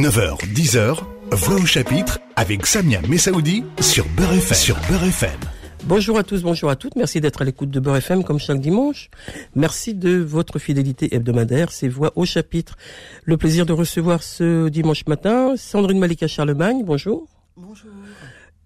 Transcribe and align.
9h, 0.00 0.38
10h, 0.54 0.96
Voix 1.32 1.56
au 1.56 1.66
chapitre 1.66 2.20
avec 2.34 2.64
Samia 2.64 3.02
Messaoudi 3.06 3.64
sur 3.80 4.06
Beurre 4.16 4.32
FM. 4.32 4.56
Sur 4.56 4.76
Beurre 4.88 5.04
FM. 5.04 5.38
Bonjour 5.84 6.16
à 6.16 6.22
tous, 6.22 6.42
bonjour 6.42 6.70
à 6.70 6.76
toutes. 6.76 6.96
Merci 6.96 7.20
d'être 7.20 7.42
à 7.42 7.44
l'écoute 7.44 7.68
de 7.68 7.80
Beurre 7.80 7.96
FM 7.96 8.24
comme 8.24 8.38
chaque 8.38 8.62
dimanche. 8.62 9.10
Merci 9.54 9.92
de 9.92 10.16
votre 10.16 10.58
fidélité 10.58 11.14
hebdomadaire. 11.14 11.70
C'est 11.70 11.88
Voix 11.88 12.12
au 12.16 12.24
chapitre. 12.24 12.78
Le 13.24 13.36
plaisir 13.36 13.66
de 13.66 13.74
recevoir 13.74 14.22
ce 14.22 14.70
dimanche 14.70 15.04
matin 15.06 15.52
Sandrine 15.58 15.98
Malika 15.98 16.26
Charlemagne. 16.26 16.82
Bonjour. 16.82 17.28
Bonjour. 17.58 17.90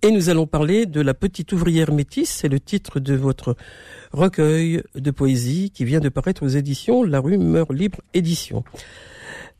Et 0.03 0.13
nous 0.13 0.29
allons 0.29 0.47
parler 0.47 0.87
de 0.87 1.01
La 1.01 1.15
petite 1.15 1.53
ouvrière 1.53 1.91
métisse. 1.91 2.31
C'est 2.31 2.49
le 2.49 2.61
titre 2.61 3.01
de 3.01 3.15
votre 3.15 3.57
recueil 4.13 4.85
de 4.95 5.11
poésie 5.11 5.73
qui 5.75 5.85
vient 5.85 5.99
de 5.99 6.11
paraître 6.11 6.45
aux 6.45 6.49
éditions 6.49 7.03
La 7.03 7.19
Rumeur 7.19 7.73
Libre 7.73 7.99
Édition. 8.13 8.63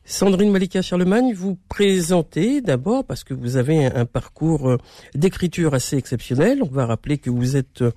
Sandrine 0.07 0.51
Malika 0.51 0.83
Charlemagne, 0.83 1.33
vous 1.33 1.57
présentez 1.67 2.61
d'abord 2.61 3.03
parce 3.05 3.23
que 3.23 3.33
vous 3.33 3.57
avez 3.57 3.85
un, 3.85 4.05
parcours 4.05 4.69
euh, 4.69 4.77
d'écriture 5.15 5.73
assez 5.73 5.97
exceptionnel. 5.97 6.61
On 6.61 6.69
va 6.69 6.85
rappeler 6.85 7.17
que 7.17 7.31
vous 7.31 7.57
êtes 7.57 7.81
euh, 7.81 7.91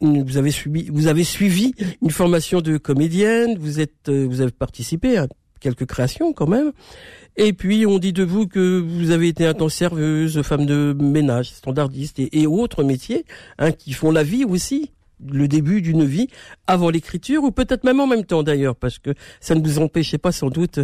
vous 0.00 0.38
avez 0.38 0.50
suivi 0.50 0.88
vous 0.90 1.06
avez 1.06 1.24
suivi 1.24 1.74
une 2.00 2.10
formation 2.10 2.62
de 2.62 2.78
comédienne, 2.78 3.58
vous 3.58 3.78
êtes 3.78 4.08
euh, 4.08 4.26
vous 4.26 4.40
avez 4.40 4.52
participé 4.52 5.18
à 5.18 5.26
quelques 5.60 5.84
créations 5.84 6.32
quand 6.32 6.46
même. 6.46 6.72
Et 7.36 7.52
puis 7.52 7.84
on 7.84 7.98
dit 7.98 8.14
de 8.14 8.24
vous 8.24 8.46
que 8.46 8.80
vous 8.80 9.10
avez 9.10 9.28
été 9.28 9.44
un 9.44 9.52
temps 9.52 9.68
serveuse, 9.68 10.40
femme 10.40 10.64
de 10.64 10.96
ménage, 10.98 11.50
standardiste 11.50 12.20
et, 12.20 12.46
autres 12.46 12.84
métiers 12.84 13.26
hein, 13.58 13.72
qui 13.72 13.92
font 13.92 14.12
la 14.12 14.22
vie 14.22 14.46
aussi 14.46 14.92
le 15.26 15.48
début 15.48 15.82
d'une 15.82 16.04
vie 16.04 16.28
avant 16.66 16.90
l'écriture 16.90 17.42
ou 17.44 17.50
peut-être 17.50 17.84
même 17.84 18.00
en 18.00 18.06
même 18.06 18.24
temps 18.24 18.42
d'ailleurs 18.42 18.76
parce 18.76 18.98
que 18.98 19.10
ça 19.40 19.54
ne 19.54 19.60
vous 19.62 19.78
empêchait 19.78 20.18
pas 20.18 20.32
sans 20.32 20.48
doute 20.48 20.80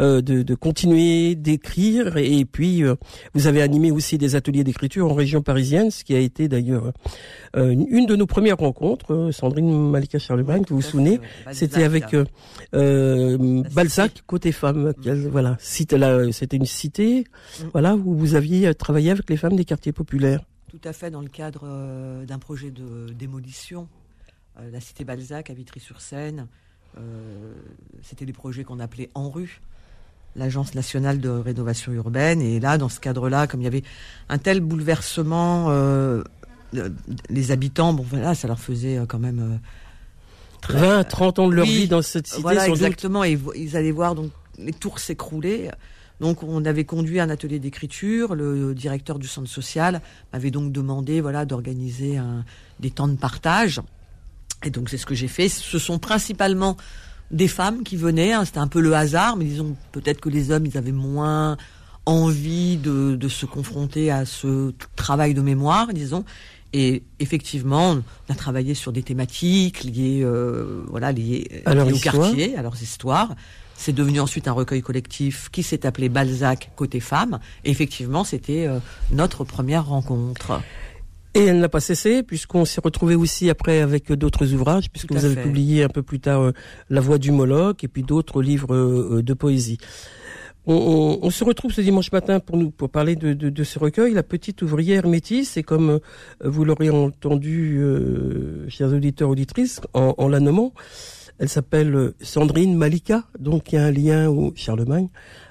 euh, 0.00 0.20
de, 0.20 0.54
continuer 0.54 1.34
d'écrire. 1.34 2.16
Et, 2.16 2.44
puis 2.44 2.82
euh, 2.82 2.94
vous 3.34 3.46
avez 3.46 3.62
animé 3.62 3.90
aussi 3.90 4.18
des 4.18 4.34
ateliers 4.34 4.64
d'écriture 4.64 5.10
en 5.10 5.14
région 5.14 5.42
parisienne 5.42 5.90
ce 5.90 6.04
qui 6.04 6.14
a 6.14 6.18
été 6.18 6.48
d'ailleurs 6.48 6.92
euh, 7.56 7.70
une 7.70 8.06
de 8.06 8.16
nos 8.16 8.26
premières 8.26 8.58
rencontres 8.58 9.30
Sandrine 9.32 9.90
Malika 9.90 10.18
Charlemagne 10.18 10.62
vous 10.68 10.76
vous 10.76 10.82
souvenez. 10.82 11.20
c'était 11.52 11.84
avec 11.84 12.16
Balzac. 12.72 14.22
Côté 14.26 14.52
femme 14.52 14.92
voilà 15.30 15.56
c'était 15.60 16.56
une 16.56 16.66
cité 16.66 17.24
voilà 17.72 17.94
où 17.94 18.14
vous 18.14 18.34
aviez 18.34 18.74
travaillé 18.74 19.10
avec 19.10 19.28
les 19.30 19.36
femmes 19.36 19.56
des 19.56 19.64
quartiers 19.64 19.92
populaires 19.92 20.40
tout 20.68 20.80
à 20.84 20.92
fait 20.92 21.10
dans 21.10 21.20
le 21.20 21.28
cadre 21.28 21.62
euh, 21.64 22.24
d'un 22.24 22.38
projet 22.38 22.70
de 22.70 23.12
démolition. 23.12 23.88
Euh, 24.58 24.70
la 24.70 24.80
cité 24.80 25.04
Balzac 25.04 25.50
à 25.50 25.54
Vitry-sur-Seine, 25.54 26.46
euh, 26.98 27.52
c'était 28.02 28.26
des 28.26 28.32
projets 28.32 28.64
qu'on 28.64 28.80
appelait 28.80 29.10
En 29.14 29.30
rue, 29.30 29.60
l'Agence 30.34 30.74
nationale 30.74 31.20
de 31.20 31.28
rénovation 31.28 31.92
urbaine. 31.92 32.40
Et 32.40 32.60
là, 32.60 32.78
dans 32.78 32.88
ce 32.88 33.00
cadre-là, 33.00 33.46
comme 33.46 33.60
il 33.60 33.64
y 33.64 33.68
avait 33.68 33.84
un 34.28 34.38
tel 34.38 34.60
bouleversement, 34.60 35.70
les 37.30 37.50
habitants, 37.50 37.92
bon 37.92 38.04
voilà, 38.08 38.34
ça 38.34 38.48
leur 38.48 38.58
faisait 38.60 39.00
quand 39.08 39.18
même... 39.18 39.60
20, 40.68 41.04
30 41.04 41.38
ans 41.38 41.48
de 41.48 41.54
leur 41.54 41.64
vie 41.64 41.86
dans 41.86 42.02
cette 42.02 42.26
cité. 42.26 42.42
Voilà, 42.42 42.66
exactement. 42.66 43.22
Et 43.22 43.38
ils 43.54 43.76
allaient 43.76 43.92
voir 43.92 44.16
donc 44.16 44.32
les 44.58 44.72
tours 44.72 44.98
s'écrouler. 44.98 45.70
Donc 46.20 46.42
on 46.42 46.64
avait 46.64 46.84
conduit 46.84 47.20
un 47.20 47.30
atelier 47.30 47.58
d'écriture. 47.58 48.34
Le 48.34 48.74
directeur 48.74 49.18
du 49.18 49.28
centre 49.28 49.48
social 49.48 50.00
m'avait 50.32 50.50
donc 50.50 50.72
demandé 50.72 51.20
voilà 51.20 51.44
d'organiser 51.44 52.18
des 52.80 52.90
temps 52.90 53.08
de 53.08 53.16
partage. 53.16 53.80
Et 54.64 54.70
donc 54.70 54.88
c'est 54.88 54.98
ce 54.98 55.06
que 55.06 55.14
j'ai 55.14 55.28
fait. 55.28 55.48
Ce 55.48 55.78
sont 55.78 55.98
principalement 55.98 56.76
des 57.30 57.48
femmes 57.48 57.82
qui 57.82 57.96
venaient. 57.96 58.32
Hein. 58.32 58.44
C'était 58.44 58.58
un 58.58 58.68
peu 58.68 58.80
le 58.80 58.94
hasard, 58.94 59.36
mais 59.36 59.44
disons 59.44 59.76
peut-être 59.92 60.20
que 60.20 60.28
les 60.28 60.50
hommes 60.50 60.66
ils 60.66 60.78
avaient 60.78 60.92
moins 60.92 61.56
envie 62.06 62.76
de, 62.76 63.28
se 63.28 63.46
confronter 63.46 64.10
à 64.10 64.24
ce 64.24 64.72
travail 64.94 65.34
de 65.34 65.40
mémoire, 65.40 65.92
disons. 65.92 66.24
Et 66.72 67.02
effectivement, 67.20 67.96
on 68.28 68.32
a 68.32 68.36
travaillé 68.36 68.74
sur 68.74 68.92
des 68.92 69.02
thématiques 69.02 69.82
liées, 69.82 70.20
euh, 70.22 70.84
voilà, 70.88 71.10
liées, 71.12 71.62
au 71.66 71.98
quartier, 71.98 72.56
à 72.56 72.62
leurs 72.62 72.80
histoires. 72.80 73.34
C'est 73.76 73.92
devenu 73.92 74.20
ensuite 74.20 74.48
un 74.48 74.52
recueil 74.52 74.82
collectif 74.82 75.48
qui 75.50 75.62
s'est 75.62 75.86
appelé 75.86 76.08
Balzac 76.08 76.70
côté 76.76 77.00
femme. 77.00 77.38
Et 77.64 77.70
effectivement, 77.70 78.24
c'était 78.24 78.66
euh, 78.66 78.78
notre 79.12 79.44
première 79.44 79.86
rencontre. 79.86 80.60
Et 81.34 81.44
elle 81.44 81.60
n'a 81.60 81.68
pas 81.68 81.80
cessé, 81.80 82.22
puisqu'on 82.22 82.64
s'est 82.64 82.80
retrouvé 82.82 83.14
aussi 83.14 83.50
après 83.50 83.80
avec 83.80 84.10
d'autres 84.10 84.54
ouvrages, 84.54 84.90
puisque 84.90 85.12
vous 85.12 85.24
avez 85.26 85.36
publié 85.36 85.84
un 85.84 85.88
peu 85.88 86.02
plus 86.02 86.18
tard 86.18 86.40
euh, 86.40 86.52
La 86.88 87.02
Voix 87.02 87.18
du 87.18 87.30
Moloch 87.30 87.84
et 87.84 87.88
puis 87.88 88.02
d'autres 88.02 88.40
livres 88.40 88.74
euh, 88.74 89.22
de 89.22 89.34
poésie. 89.34 89.78
On, 90.68 91.30
se 91.30 91.44
retrouve 91.44 91.70
ce 91.70 91.80
dimanche 91.80 92.10
matin 92.10 92.40
pour 92.40 92.56
nous 92.56 92.72
pour 92.72 92.90
parler 92.90 93.14
de, 93.14 93.62
ce 93.62 93.78
recueil, 93.78 94.14
La 94.14 94.24
petite 94.24 94.62
ouvrière 94.62 95.06
métisse. 95.06 95.56
Et 95.56 95.62
comme 95.62 96.00
vous 96.42 96.64
l'aurez 96.64 96.90
entendu, 96.90 97.80
chers 98.66 98.92
auditeurs 98.92 99.28
auditrices, 99.28 99.80
en, 99.94 100.16
en 100.18 100.26
la 100.26 100.40
nommant, 100.40 100.72
elle 101.38 101.48
s'appelle 101.48 101.94
euh, 101.94 102.14
Sandrine 102.20 102.76
Malika, 102.76 103.24
donc 103.38 103.72
il 103.72 103.76
y 103.76 103.78
a 103.78 103.84
un 103.84 103.90
lien 103.90 104.28
au 104.28 104.52
Charlemagne. 104.56 105.08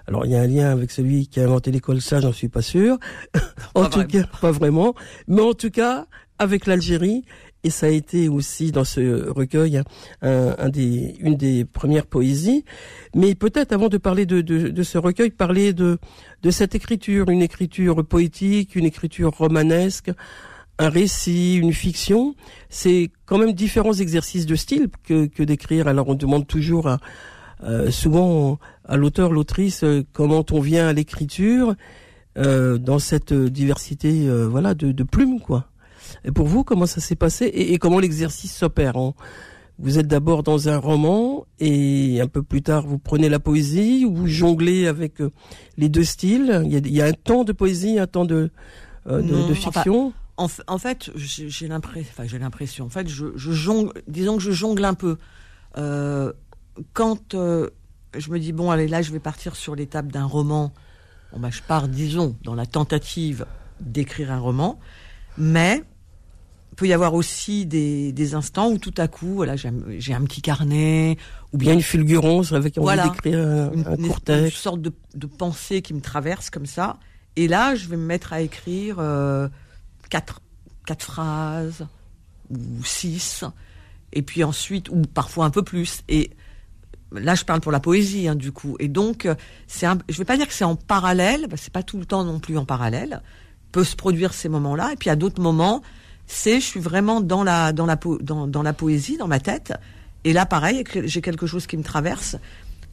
Alors 0.07 0.25
il 0.25 0.31
y 0.31 0.35
a 0.35 0.41
un 0.41 0.47
lien 0.47 0.69
avec 0.71 0.91
celui 0.91 1.27
qui 1.27 1.39
a 1.39 1.43
inventé 1.43 1.71
l'école, 1.71 2.01
ça 2.01 2.19
j'en 2.19 2.33
suis 2.33 2.49
pas 2.49 2.61
sûr. 2.61 2.97
en 3.75 3.89
tout 3.89 4.03
cas, 4.05 4.23
pas 4.41 4.51
vraiment. 4.51 4.95
Mais 5.27 5.41
en 5.41 5.53
tout 5.53 5.71
cas, 5.71 6.07
avec 6.37 6.65
l'Algérie, 6.65 7.23
et 7.63 7.71
ça 7.71 7.87
a 7.87 7.89
été 7.89 8.29
aussi 8.29 8.71
dans 8.71 8.83
ce 8.83 9.27
recueil 9.31 9.81
un, 10.21 10.69
des, 10.69 11.15
une 11.19 11.35
des 11.35 11.65
premières 11.65 12.05
poésies. 12.05 12.63
Mais 13.15 13.33
peut-être 13.33 13.71
avant 13.71 13.89
de 13.89 13.97
parler 13.97 14.27
de, 14.27 14.41
de, 14.41 14.69
de, 14.69 14.83
ce 14.83 14.99
recueil, 14.99 15.31
parler 15.31 15.73
de, 15.73 15.97
de 16.43 16.51
cette 16.51 16.75
écriture, 16.75 17.29
une 17.29 17.41
écriture 17.41 18.05
poétique, 18.05 18.75
une 18.75 18.85
écriture 18.85 19.31
romanesque, 19.31 20.11
un 20.77 20.89
récit, 20.89 21.55
une 21.55 21.73
fiction, 21.73 22.35
c'est 22.69 23.09
quand 23.25 23.37
même 23.37 23.53
différents 23.53 23.93
exercices 23.93 24.45
de 24.45 24.55
style 24.55 24.89
que, 25.03 25.25
que 25.25 25.43
d'écrire. 25.43 25.87
Alors 25.87 26.09
on 26.09 26.15
demande 26.15 26.47
toujours 26.47 26.87
à, 26.87 26.99
euh, 27.63 27.89
souvent 27.91 28.59
à 28.83 28.97
l'auteur, 28.97 29.31
l'autrice, 29.31 29.83
euh, 29.83 30.03
comment 30.13 30.45
on 30.51 30.59
vient 30.59 30.87
à 30.87 30.93
l'écriture 30.93 31.75
euh, 32.37 32.77
dans 32.77 32.99
cette 32.99 33.33
diversité, 33.33 34.29
voilà, 34.49 34.73
de, 34.73 34.91
de, 34.91 35.03
plumes, 35.03 35.39
quoi. 35.39 35.69
Et 36.25 36.31
pour 36.31 36.47
vous, 36.47 36.63
comment 36.63 36.85
ça 36.85 36.99
s'est 36.99 37.15
passé 37.15 37.45
et, 37.45 37.77
comment 37.77 37.99
l'exercice 37.99 38.53
s'opère 38.53 38.97
hein 38.97 39.13
Vous 39.79 39.97
êtes 39.97 40.07
d'abord 40.07 40.43
dans 40.43 40.67
un 40.67 40.77
roman 40.77 41.45
et 41.59 42.19
un 42.21 42.27
peu 42.27 42.43
plus 42.43 42.61
tard 42.61 42.85
vous 42.85 42.99
prenez 42.99 43.29
la 43.29 43.39
poésie, 43.39 44.05
vous 44.05 44.27
jonglez 44.27 44.85
avec 44.85 45.15
les 45.77 45.89
deux 45.89 46.03
styles? 46.03 46.61
Il 46.65 46.73
y 46.73 46.75
a, 46.75 46.79
il 46.79 46.93
y 46.93 47.01
a 47.01 47.05
un 47.05 47.13
temps 47.13 47.43
de 47.43 47.53
poésie, 47.53 47.97
un 47.97 48.07
temps 48.07 48.25
de, 48.25 48.49
de, 49.07 49.21
de, 49.21 49.53
fiction? 49.53 50.13
En, 50.37 50.77
fait, 50.77 51.11
j'ai 51.15 51.67
l'impression, 51.67 52.11
enfin 52.11 52.27
j'ai 52.27 52.39
l'impression, 52.39 52.85
en 52.85 52.89
fait, 52.89 53.07
je, 53.07 53.31
jongle, 53.37 53.93
disons 54.07 54.35
que 54.35 54.43
je 54.43 54.51
jongle 54.51 54.83
un 54.83 54.93
peu. 54.93 55.17
Euh, 55.77 56.33
quand 56.91 57.35
euh, 57.35 57.69
je 58.17 58.29
me 58.31 58.39
dis 58.39 58.51
bon, 58.51 58.69
allez 58.69 58.89
là, 58.89 59.01
je 59.01 59.11
vais 59.11 59.19
partir 59.19 59.55
sur 59.55 59.75
l'étape 59.75 60.11
d'un 60.11 60.25
roman. 60.25 60.73
Bon, 61.31 61.39
bah, 61.39 61.49
je 61.51 61.61
pars, 61.61 61.87
disons, 61.87 62.35
dans 62.43 62.53
la 62.53 62.65
tentative 62.65 63.45
d'écrire 63.79 64.31
un 64.31 64.39
roman, 64.39 64.77
mais 65.37 65.83
il 66.71 66.75
peut 66.75 66.87
y 66.87 66.93
avoir 66.93 67.13
aussi 67.13 67.65
des, 67.65 68.35
instants 68.35 68.69
où 68.69 68.77
tout 68.77 68.93
à 68.97 69.07
coup, 69.07 69.35
voilà, 69.35 69.55
j'ai 69.55 70.13
un 70.13 70.23
petit 70.25 70.41
carnet, 70.41 71.17
ou 71.53 71.57
bien 71.57 71.73
une 71.73 71.81
fulgurance 71.81 72.51
avec 72.51 72.77
envie 72.77 73.01
d'écrire 73.01 73.39
un, 73.39 73.71
une, 73.71 73.85
court 74.07 74.19
texte. 74.19 74.43
Une 74.43 74.51
sorte 74.51 74.81
de, 74.81 74.91
pensée 75.25 75.81
qui 75.81 75.93
me 75.93 76.01
traverse 76.01 76.49
comme 76.49 76.65
ça. 76.65 76.97
Et 77.37 77.47
là, 77.47 77.75
je 77.75 77.87
vais 77.87 77.95
me 77.95 78.05
mettre 78.05 78.33
à 78.33 78.41
écrire. 78.41 78.97
Euh, 78.99 79.47
quatre, 80.09 80.41
quatre 80.85 81.03
phrases 81.03 81.87
ou 82.49 82.83
six, 82.83 83.43
et 84.13 84.21
puis 84.21 84.43
ensuite, 84.43 84.89
ou 84.89 85.01
parfois 85.01 85.45
un 85.45 85.49
peu 85.49 85.63
plus. 85.63 86.01
Et 86.07 86.31
là, 87.11 87.35
je 87.35 87.43
parle 87.43 87.61
pour 87.61 87.71
la 87.71 87.79
poésie, 87.79 88.27
hein, 88.27 88.35
du 88.35 88.51
coup. 88.51 88.75
Et 88.79 88.87
donc, 88.87 89.27
c'est 89.67 89.85
un, 89.85 89.97
je 90.09 90.17
vais 90.17 90.25
pas 90.25 90.37
dire 90.37 90.47
que 90.47 90.53
c'est 90.53 90.63
en 90.63 90.75
parallèle, 90.75 91.47
c'est 91.55 91.73
pas 91.73 91.83
tout 91.83 91.97
le 91.97 92.05
temps 92.05 92.23
non 92.23 92.39
plus 92.39 92.57
en 92.57 92.65
parallèle. 92.65 93.21
Peut 93.71 93.83
se 93.83 93.95
produire 93.95 94.33
ces 94.33 94.49
moments-là, 94.49 94.93
et 94.93 94.95
puis 94.95 95.09
à 95.09 95.15
d'autres 95.15 95.41
moments, 95.41 95.81
c'est, 96.27 96.59
je 96.59 96.65
suis 96.65 96.79
vraiment 96.79 97.21
dans 97.21 97.43
la, 97.43 97.73
dans 97.73 97.85
la, 97.85 97.99
dans, 98.21 98.47
dans 98.47 98.63
la 98.63 98.73
poésie, 98.73 99.17
dans 99.17 99.27
ma 99.27 99.39
tête. 99.39 99.73
Et 100.23 100.33
là, 100.33 100.45
pareil, 100.45 100.83
j'ai 101.03 101.21
quelque 101.21 101.45
chose 101.45 101.67
qui 101.67 101.77
me 101.77 101.83
traverse, 101.83 102.37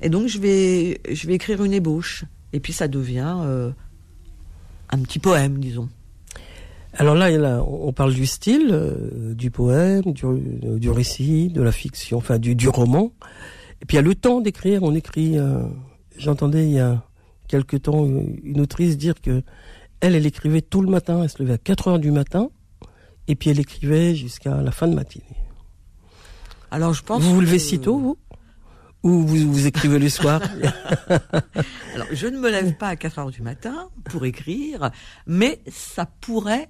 et 0.00 0.08
donc 0.08 0.26
je 0.26 0.38
vais, 0.38 1.00
je 1.10 1.26
vais 1.26 1.34
écrire 1.34 1.62
une 1.62 1.72
ébauche. 1.72 2.24
Et 2.54 2.60
puis 2.60 2.74
ça 2.74 2.86
devient 2.86 3.36
euh, 3.40 3.70
un 4.90 4.98
petit 4.98 5.18
poème, 5.18 5.58
disons. 5.58 5.88
Alors 6.94 7.14
là, 7.14 7.64
on 7.66 7.92
parle 7.92 8.12
du 8.12 8.26
style, 8.26 8.68
euh, 8.70 9.34
du 9.34 9.50
poème, 9.50 10.02
du, 10.12 10.90
récit, 10.90 11.48
de 11.48 11.62
la 11.62 11.72
fiction, 11.72 12.18
enfin 12.18 12.38
du, 12.38 12.54
du 12.54 12.68
roman. 12.68 13.12
Et 13.80 13.86
puis 13.86 13.96
il 13.96 13.96
y 13.96 13.98
a 13.98 14.02
le 14.02 14.14
temps 14.14 14.40
d'écrire. 14.40 14.82
On 14.82 14.94
écrit. 14.94 15.38
Euh, 15.38 15.62
j'entendais 16.16 16.64
il 16.64 16.72
y 16.72 16.80
a 16.80 17.02
quelque 17.48 17.76
temps 17.76 18.04
une 18.06 18.60
autrice 18.60 18.98
dire 18.98 19.20
que 19.20 19.42
elle, 20.00 20.14
elle 20.14 20.26
écrivait 20.26 20.60
tout 20.60 20.82
le 20.82 20.90
matin. 20.90 21.22
Elle 21.22 21.30
se 21.30 21.42
levait 21.42 21.54
à 21.54 21.58
4 21.58 21.88
heures 21.88 21.98
du 21.98 22.10
matin, 22.10 22.50
et 23.26 23.36
puis 23.36 23.50
elle 23.50 23.60
écrivait 23.60 24.14
jusqu'à 24.14 24.60
la 24.60 24.70
fin 24.70 24.88
de 24.88 24.94
matinée. 24.94 25.24
Alors 26.70 26.92
je 26.92 27.02
pense. 27.02 27.22
Vous 27.22 27.34
vous 27.34 27.40
levez 27.40 27.58
si 27.58 27.78
tôt, 27.78 27.98
vous? 27.98 28.18
Ou 29.02 29.26
vous, 29.26 29.52
vous 29.52 29.66
écrivez 29.66 29.98
le 29.98 30.08
soir? 30.08 30.40
Alors, 31.94 32.06
je 32.12 32.28
ne 32.28 32.38
me 32.38 32.48
lève 32.48 32.74
pas 32.76 32.86
à 32.86 32.96
4 32.96 33.18
heures 33.18 33.30
du 33.32 33.42
matin 33.42 33.88
pour 34.04 34.24
écrire, 34.24 34.92
mais 35.26 35.60
ça 35.66 36.06
pourrait 36.20 36.68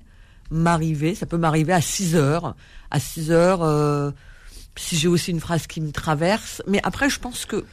m'arriver, 0.52 1.14
ça 1.14 1.26
peut 1.26 1.38
m'arriver 1.38 1.72
à 1.72 1.80
6 1.80 2.14
heures. 2.14 2.54
À 2.90 3.00
6 3.00 3.32
heures, 3.32 3.62
euh, 3.62 4.10
si 4.76 4.96
j'ai 4.96 5.08
aussi 5.08 5.30
une 5.30 5.40
phrase 5.40 5.66
qui 5.66 5.80
me 5.80 5.90
traverse. 5.90 6.62
Mais 6.68 6.80
après, 6.84 7.10
je 7.10 7.18
pense 7.18 7.46
que 7.46 7.64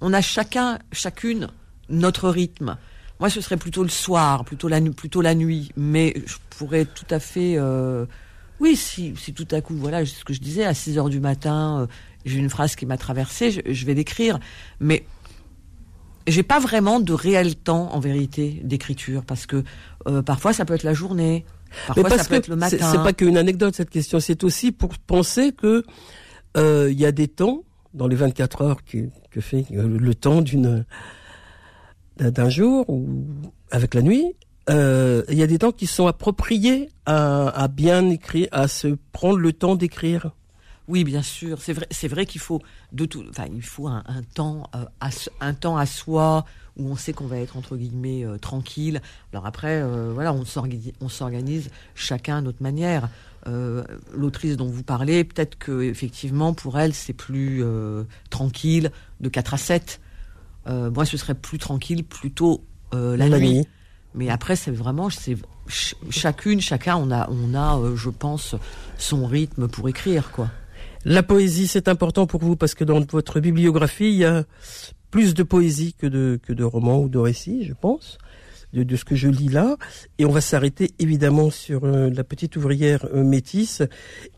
on 0.00 0.12
a 0.12 0.20
chacun, 0.20 0.78
chacune, 0.92 1.48
notre 1.88 2.28
rythme. 2.28 2.76
Moi, 3.18 3.30
ce 3.30 3.40
serait 3.40 3.56
plutôt 3.56 3.82
le 3.82 3.88
soir, 3.88 4.44
plutôt 4.44 4.68
la, 4.68 4.80
plutôt 4.80 5.22
la 5.22 5.34
nuit. 5.34 5.72
Mais 5.76 6.14
je 6.26 6.36
pourrais 6.50 6.84
tout 6.84 7.06
à 7.10 7.18
fait... 7.18 7.54
Euh, 7.56 8.06
oui, 8.60 8.76
si, 8.76 9.14
tout 9.32 9.46
à 9.52 9.60
coup, 9.60 9.74
voilà, 9.74 10.04
ce 10.04 10.24
que 10.24 10.32
je 10.32 10.40
disais, 10.40 10.64
à 10.64 10.74
6 10.74 10.98
heures 10.98 11.08
du 11.08 11.20
matin, 11.20 11.80
euh, 11.80 11.86
j'ai 12.24 12.38
une 12.38 12.50
phrase 12.50 12.76
qui 12.76 12.86
m'a 12.86 12.98
traversée, 12.98 13.62
je, 13.64 13.86
vais 13.86 13.94
l'écrire. 13.94 14.38
Mais 14.80 15.04
j'ai 16.26 16.42
pas 16.42 16.58
vraiment 16.58 17.00
de 17.00 17.12
réel 17.12 17.54
temps, 17.54 17.92
en 17.92 18.00
vérité, 18.00 18.60
d'écriture, 18.64 19.24
parce 19.24 19.46
que 19.46 19.64
parfois 20.24 20.52
ça 20.52 20.64
peut 20.64 20.74
être 20.74 20.82
la 20.82 20.94
journée, 20.94 21.44
parfois 21.86 22.10
ça 22.18 22.24
peut 22.24 22.34
être 22.34 22.48
le 22.48 22.56
matin. 22.56 22.76
C'est 22.80 23.02
pas 23.02 23.12
qu'une 23.12 23.36
anecdote 23.36 23.74
cette 23.74 23.90
question, 23.90 24.20
c'est 24.20 24.44
aussi 24.44 24.72
pour 24.72 24.96
penser 24.98 25.52
que 25.52 25.84
euh, 26.56 26.88
il 26.90 26.98
y 26.98 27.06
a 27.06 27.12
des 27.12 27.28
temps 27.28 27.64
dans 27.94 28.06
les 28.06 28.16
24 28.16 28.62
heures 28.62 28.84
que, 28.84 29.08
que 29.30 29.40
fait 29.40 29.64
le 29.70 30.14
temps 30.14 30.42
d'une 30.42 30.84
d'un 32.18 32.48
jour 32.48 32.88
ou 32.88 33.06
avec 33.70 33.94
la 33.94 34.02
nuit, 34.02 34.34
euh, 34.70 35.22
il 35.28 35.38
y 35.38 35.42
a 35.42 35.46
des 35.46 35.58
temps 35.58 35.72
qui 35.72 35.86
sont 35.86 36.06
appropriés 36.06 36.90
à, 37.06 37.48
à, 37.48 37.68
bien 37.68 38.08
écrire, 38.10 38.48
à 38.52 38.68
se 38.68 38.96
prendre 39.12 39.38
le 39.38 39.52
temps 39.52 39.76
d'écrire. 39.76 40.32
Oui, 40.88 41.04
bien 41.04 41.22
sûr. 41.22 41.60
C'est 41.60 41.74
vrai, 41.74 41.86
c'est 41.90 42.08
vrai 42.08 42.26
qu'il 42.26 42.40
faut 42.40 42.60
de 42.92 43.04
tout. 43.04 43.24
Enfin, 43.30 43.46
il 43.54 43.62
faut 43.62 43.86
un, 43.86 44.02
un 44.06 44.22
temps, 44.22 44.68
euh, 44.74 44.84
à, 45.00 45.10
un 45.40 45.54
temps 45.54 45.76
à 45.76 45.86
soi 45.86 46.44
où 46.78 46.90
on 46.90 46.96
sait 46.96 47.12
qu'on 47.12 47.26
va 47.26 47.38
être 47.38 47.56
entre 47.56 47.76
guillemets 47.76 48.24
euh, 48.24 48.38
tranquille. 48.38 49.00
Alors 49.32 49.46
après, 49.46 49.82
euh, 49.82 50.12
voilà, 50.12 50.32
on 50.32 50.44
s'organise, 50.44 50.92
on 51.00 51.08
s'organise 51.08 51.70
chacun 51.94 52.38
à 52.38 52.40
notre 52.40 52.62
manière. 52.62 53.08
L'autrice 54.12 54.58
dont 54.58 54.66
vous 54.66 54.82
parlez, 54.82 55.24
peut-être 55.24 55.56
que 55.56 55.80
effectivement 55.80 56.52
pour 56.52 56.78
elle 56.78 56.92
c'est 56.92 57.14
plus 57.14 57.64
tranquille 58.28 58.90
de 59.20 59.30
4 59.30 59.54
à 59.54 59.56
7. 59.56 60.00
moi, 60.66 61.06
ce 61.06 61.16
serait 61.16 61.34
plus 61.34 61.56
tranquille 61.56 62.04
plutôt 62.04 62.62
la 62.92 63.26
nuit. 63.30 63.66
Mais 64.14 64.30
après, 64.30 64.56
c'est 64.56 64.70
vraiment, 64.70 65.10
c'est 65.10 65.36
chacune, 66.10 66.60
chacun, 66.60 66.96
on 66.96 67.10
a, 67.10 67.28
on 67.30 67.54
a, 67.54 67.78
euh, 67.78 67.96
je 67.96 68.10
pense, 68.10 68.54
son 68.96 69.26
rythme 69.26 69.68
pour 69.68 69.88
écrire, 69.88 70.30
quoi. 70.32 70.50
La 71.04 71.22
poésie, 71.22 71.68
c'est 71.68 71.88
important 71.88 72.26
pour 72.26 72.40
vous 72.40 72.56
parce 72.56 72.74
que 72.74 72.84
dans 72.84 73.00
votre 73.00 73.38
bibliographie, 73.38 74.10
il 74.10 74.16
y 74.16 74.24
a 74.24 74.44
plus 75.10 75.34
de 75.34 75.42
poésie 75.42 75.94
que 75.94 76.06
de 76.06 76.38
que 76.42 76.52
de 76.52 76.64
romans 76.64 77.00
ou 77.00 77.08
de 77.08 77.18
récits, 77.18 77.64
je 77.64 77.74
pense, 77.74 78.18
de, 78.72 78.96
ce 78.96 79.04
que 79.04 79.14
je 79.14 79.28
lis 79.28 79.48
là. 79.48 79.76
Et 80.18 80.24
on 80.24 80.30
va 80.30 80.40
s'arrêter 80.40 80.90
évidemment 80.98 81.50
sur 81.50 81.84
euh, 81.84 82.10
la 82.10 82.24
petite 82.24 82.56
ouvrière 82.56 83.06
euh, 83.14 83.24
métisse 83.24 83.82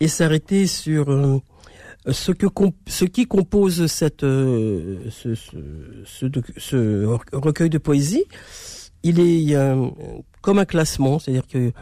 et 0.01 0.09
s'arrêter 0.09 0.67
sur 0.67 1.41
ce 2.07 2.33
que 2.33 2.47
ce 2.87 3.05
qui 3.05 3.27
compose 3.27 3.87
cette 3.87 4.23
ce, 4.23 5.35
ce, 5.35 6.27
ce, 6.57 7.05
recueil 7.33 7.69
de 7.69 7.79
poésie 7.79 8.25
il 9.03 9.19
est 9.21 9.57
comme 10.43 10.59
un 10.59 10.65
classement, 10.65 11.19
c'est-à-dire 11.19 11.47
que 11.47 11.73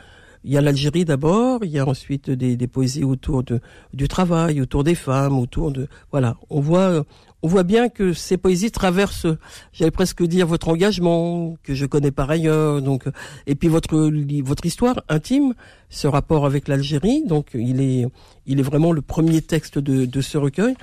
il 0.45 0.53
y 0.53 0.57
a 0.57 0.61
l'Algérie 0.61 1.05
d'abord, 1.05 1.65
il 1.65 1.71
y 1.71 1.79
a 1.79 1.87
ensuite 1.87 2.31
des, 2.31 2.57
des, 2.57 2.67
poésies 2.69 3.05
autour 3.05 3.43
de, 3.43 3.61
du 3.93 4.09
travail, 4.09 4.61
autour 4.61 4.85
des 4.85 4.95
femmes, 4.95 5.39
autour 5.39 5.73
de 5.73 5.89
voilà. 6.11 6.37
On 6.49 6.61
voit 6.61 7.05
on 7.43 7.49
voit 7.49 7.63
bien 7.63 7.89
que 7.89 8.13
ces 8.13 8.37
poésies 8.37 8.71
traversent, 8.71 9.27
j'allais 9.73 9.91
presque 9.91 10.23
dire 10.25 10.47
votre 10.47 10.69
engagement 10.69 11.57
que 11.63 11.75
je 11.75 11.87
connais 11.87 12.11
par 12.11 12.29
ailleurs, 12.31 12.83
donc 12.83 13.09
et 13.47 13.55
puis 13.55 13.69
votre 13.69 14.11
votre 14.43 14.67
histoire 14.67 15.03
intime, 15.09 15.55
ce 15.89 16.09
rapport 16.09 16.47
avec 16.47 16.67
l'Algérie, 16.69 17.25
donc 17.25 17.51
il 17.55 17.81
est 17.81 18.07
il 18.47 18.59
est 18.59 18.63
vraiment 18.63 18.93
le 18.93 19.03
premier 19.03 19.41
texte 19.41 19.79
de, 19.79 20.05
de 20.05 20.21
ce 20.21 20.37
recueil. 20.39 20.75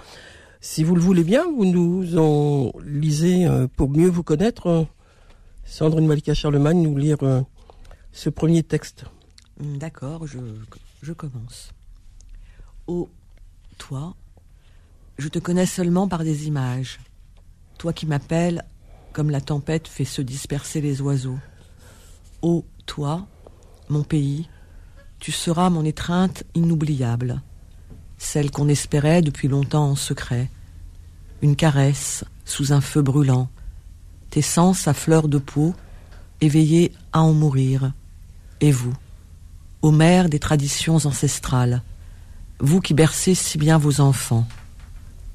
Si 0.61 0.83
vous 0.83 0.95
le 0.95 1.01
voulez 1.01 1.23
bien, 1.23 1.43
vous 1.43 1.65
nous 1.65 2.17
en 2.17 2.71
lisez 2.83 3.45
euh, 3.45 3.67
pour 3.67 3.89
mieux 3.89 4.09
vous 4.09 4.23
connaître 4.23 4.87
Sandrine 5.65 6.07
Malika 6.07 6.33
Charlemagne 6.33 6.81
nous 6.81 6.97
lire 6.97 7.17
euh, 7.21 7.41
ce 8.11 8.29
premier 8.29 8.63
texte. 8.63 9.05
D'accord, 9.59 10.25
je, 10.25 10.39
je 11.01 11.13
commence. 11.13 11.71
Oh, 12.87 13.09
toi, 13.77 14.15
je 15.17 15.27
te 15.27 15.39
connais 15.39 15.65
seulement 15.65 16.07
par 16.07 16.23
des 16.23 16.47
images. 16.47 16.99
Toi 17.77 17.93
qui 17.93 18.05
m'appelles 18.05 18.63
comme 19.13 19.29
la 19.29 19.41
tempête 19.41 19.87
fait 19.87 20.03
se 20.03 20.21
disperser 20.21 20.81
les 20.81 21.01
oiseaux. 21.01 21.39
Oh, 22.41 22.65
toi, 22.85 23.25
mon 23.87 24.03
pays, 24.03 24.49
tu 25.19 25.31
seras 25.31 25.69
mon 25.69 25.85
étreinte 25.85 26.43
inoubliable, 26.53 27.41
celle 28.17 28.51
qu'on 28.51 28.67
espérait 28.67 29.21
depuis 29.21 29.47
longtemps 29.47 29.89
en 29.89 29.95
secret, 29.95 30.49
une 31.41 31.55
caresse 31.55 32.25
sous 32.43 32.73
un 32.73 32.81
feu 32.81 33.01
brûlant, 33.01 33.49
tes 34.29 34.41
sens 34.41 34.87
à 34.87 34.93
fleur 34.93 35.29
de 35.29 35.37
peau, 35.37 35.73
éveillés 36.41 36.91
à 37.13 37.21
en 37.21 37.33
mourir. 37.33 37.93
Et 38.59 38.71
vous, 38.71 38.93
ô 39.81 39.91
mère 39.91 40.27
des 40.27 40.39
traditions 40.39 40.97
ancestrales, 40.97 41.83
vous 42.59 42.81
qui 42.81 42.93
bercez 42.93 43.33
si 43.33 43.57
bien 43.57 43.77
vos 43.77 44.01
enfants, 44.01 44.45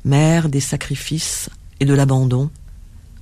mère 0.05 0.49
des 0.49 0.61
sacrifices 0.61 1.51
et 1.81 1.85
de 1.85 1.95
l'abandon, 1.95 2.51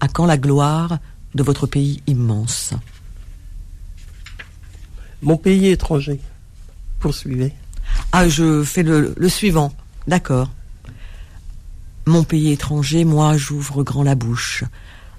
à 0.01 0.09
quand 0.09 0.27
la 0.27 0.39
gloire 0.39 0.99
de 1.35 1.43
votre 1.43 1.67
pays 1.67 2.03
immense? 2.07 2.75
Mon 5.23 5.37
pays 5.37 5.67
étranger. 5.69 6.21
Poursuivez. 7.01 7.53
Ah, 8.13 8.29
je 8.29 8.63
fais 8.63 8.83
le, 8.83 9.15
le 9.17 9.29
suivant. 9.29 9.73
D'accord. 10.07 10.51
Mon 12.07 12.25
pays 12.25 12.53
étranger, 12.53 13.05
moi 13.05 13.37
j'ouvre 13.37 13.83
grand 13.83 14.03
la 14.03 14.15
bouche 14.15 14.65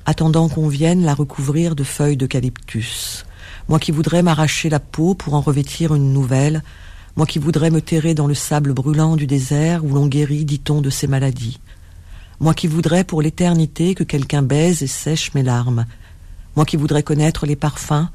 attendant 0.10 0.50
qu'on 0.50 0.68
vienne 0.68 1.04
la 1.04 1.14
recouvrir 1.14 1.76
de 1.76 1.84
feuilles 1.84 2.18
d'eucalyptus. 2.18 3.26
Moi 3.68 3.78
qui 3.78 3.92
voudrais 3.92 4.24
m'arracher 4.24 4.68
la 4.68 4.80
peau 4.80 5.14
pour 5.14 5.36
en 5.36 5.42
revêtir 5.42 5.94
une 5.94 6.14
nouvelle, 6.14 6.64
moi 7.20 7.26
qui 7.26 7.38
voudrais 7.38 7.70
me 7.70 7.82
terrer 7.82 8.14
dans 8.14 8.28
le 8.28 8.34
sable 8.34 8.72
brûlant 8.72 9.18
du 9.18 9.28
désert 9.28 9.84
où 9.84 9.94
l'on 9.94 10.08
guérit, 10.08 10.46
dit-on, 10.46 10.80
de 10.80 10.90
ses 10.90 11.06
maladies. 11.06 11.60
Moi 12.40 12.54
qui 12.54 12.68
voudrais 12.68 13.04
pour 13.04 13.22
l'éternité 13.22 13.94
que 13.94 14.06
quelqu'un 14.06 14.42
baise 14.42 14.84
et 14.84 14.88
sèche 14.88 15.34
mes 15.34 15.44
larmes. 15.44 15.86
Moi 16.56 16.64
qui 16.64 16.78
voudrais 16.78 17.04
connaître 17.04 17.46
les 17.46 17.58
parfums, 17.58 18.08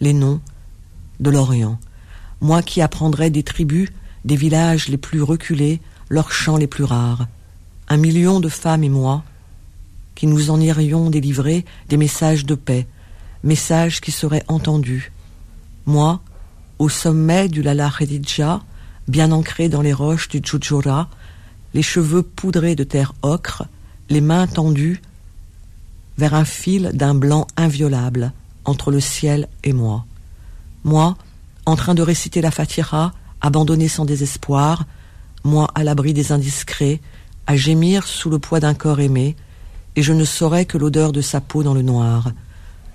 les 0.00 0.12
noms 0.12 0.40
de 1.20 1.30
l'Orient. 1.30 1.78
Moi 2.40 2.60
qui 2.62 2.82
apprendrais 2.82 3.30
des 3.30 3.44
tribus, 3.44 3.90
des 4.24 4.34
villages 4.34 4.88
les 4.88 4.98
plus 4.98 5.22
reculés, 5.22 5.80
leurs 6.08 6.32
chants 6.32 6.56
les 6.56 6.66
plus 6.66 6.82
rares. 6.82 7.28
Un 7.86 7.98
million 7.98 8.40
de 8.40 8.48
femmes 8.48 8.82
et 8.82 8.88
moi, 8.88 9.22
qui 10.16 10.26
nous 10.26 10.50
en 10.50 10.58
irions 10.60 11.08
délivrer 11.08 11.64
des 11.88 11.96
messages 11.96 12.44
de 12.44 12.56
paix, 12.56 12.88
messages 13.44 14.00
qui 14.00 14.10
seraient 14.10 14.44
entendus. 14.48 15.12
Moi, 15.86 16.20
au 16.78 16.88
sommet 16.88 17.48
du 17.48 17.62
Lala 17.62 17.90
Khedija, 17.90 18.60
bien 19.08 19.32
ancré 19.32 19.68
dans 19.68 19.82
les 19.82 19.92
roches 19.92 20.28
du 20.28 20.40
Djoudjoura, 20.42 21.08
les 21.74 21.82
cheveux 21.82 22.22
poudrés 22.22 22.74
de 22.74 22.84
terre 22.84 23.14
ocre, 23.22 23.64
les 24.08 24.20
mains 24.20 24.46
tendues 24.46 25.00
vers 26.18 26.34
un 26.34 26.44
fil 26.44 26.90
d'un 26.94 27.14
blanc 27.14 27.46
inviolable 27.56 28.32
entre 28.64 28.90
le 28.90 29.00
ciel 29.00 29.48
et 29.62 29.72
moi. 29.72 30.04
Moi, 30.84 31.16
en 31.66 31.76
train 31.76 31.94
de 31.94 32.02
réciter 32.02 32.40
la 32.40 32.50
Fatira, 32.50 33.12
abandonné 33.40 33.88
sans 33.88 34.04
désespoir, 34.04 34.84
moi 35.42 35.68
à 35.74 35.84
l'abri 35.84 36.14
des 36.14 36.32
indiscrets, 36.32 37.00
à 37.46 37.56
gémir 37.56 38.06
sous 38.06 38.30
le 38.30 38.38
poids 38.38 38.60
d'un 38.60 38.74
corps 38.74 39.00
aimé, 39.00 39.36
et 39.96 40.02
je 40.02 40.12
ne 40.12 40.24
saurais 40.24 40.64
que 40.64 40.78
l'odeur 40.78 41.12
de 41.12 41.20
sa 41.20 41.40
peau 41.40 41.62
dans 41.62 41.74
le 41.74 41.82
noir. 41.82 42.32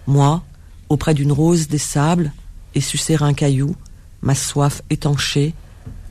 Moi, 0.08 0.44
auprès 0.90 1.14
d'une 1.14 1.32
rose 1.32 1.68
des 1.68 1.78
sables, 1.78 2.32
et 2.76 2.82
sucer 2.82 3.18
un 3.22 3.34
caillou, 3.34 3.76
ma 4.22 4.36
soif 4.36 4.82
étanchée, 4.90 5.54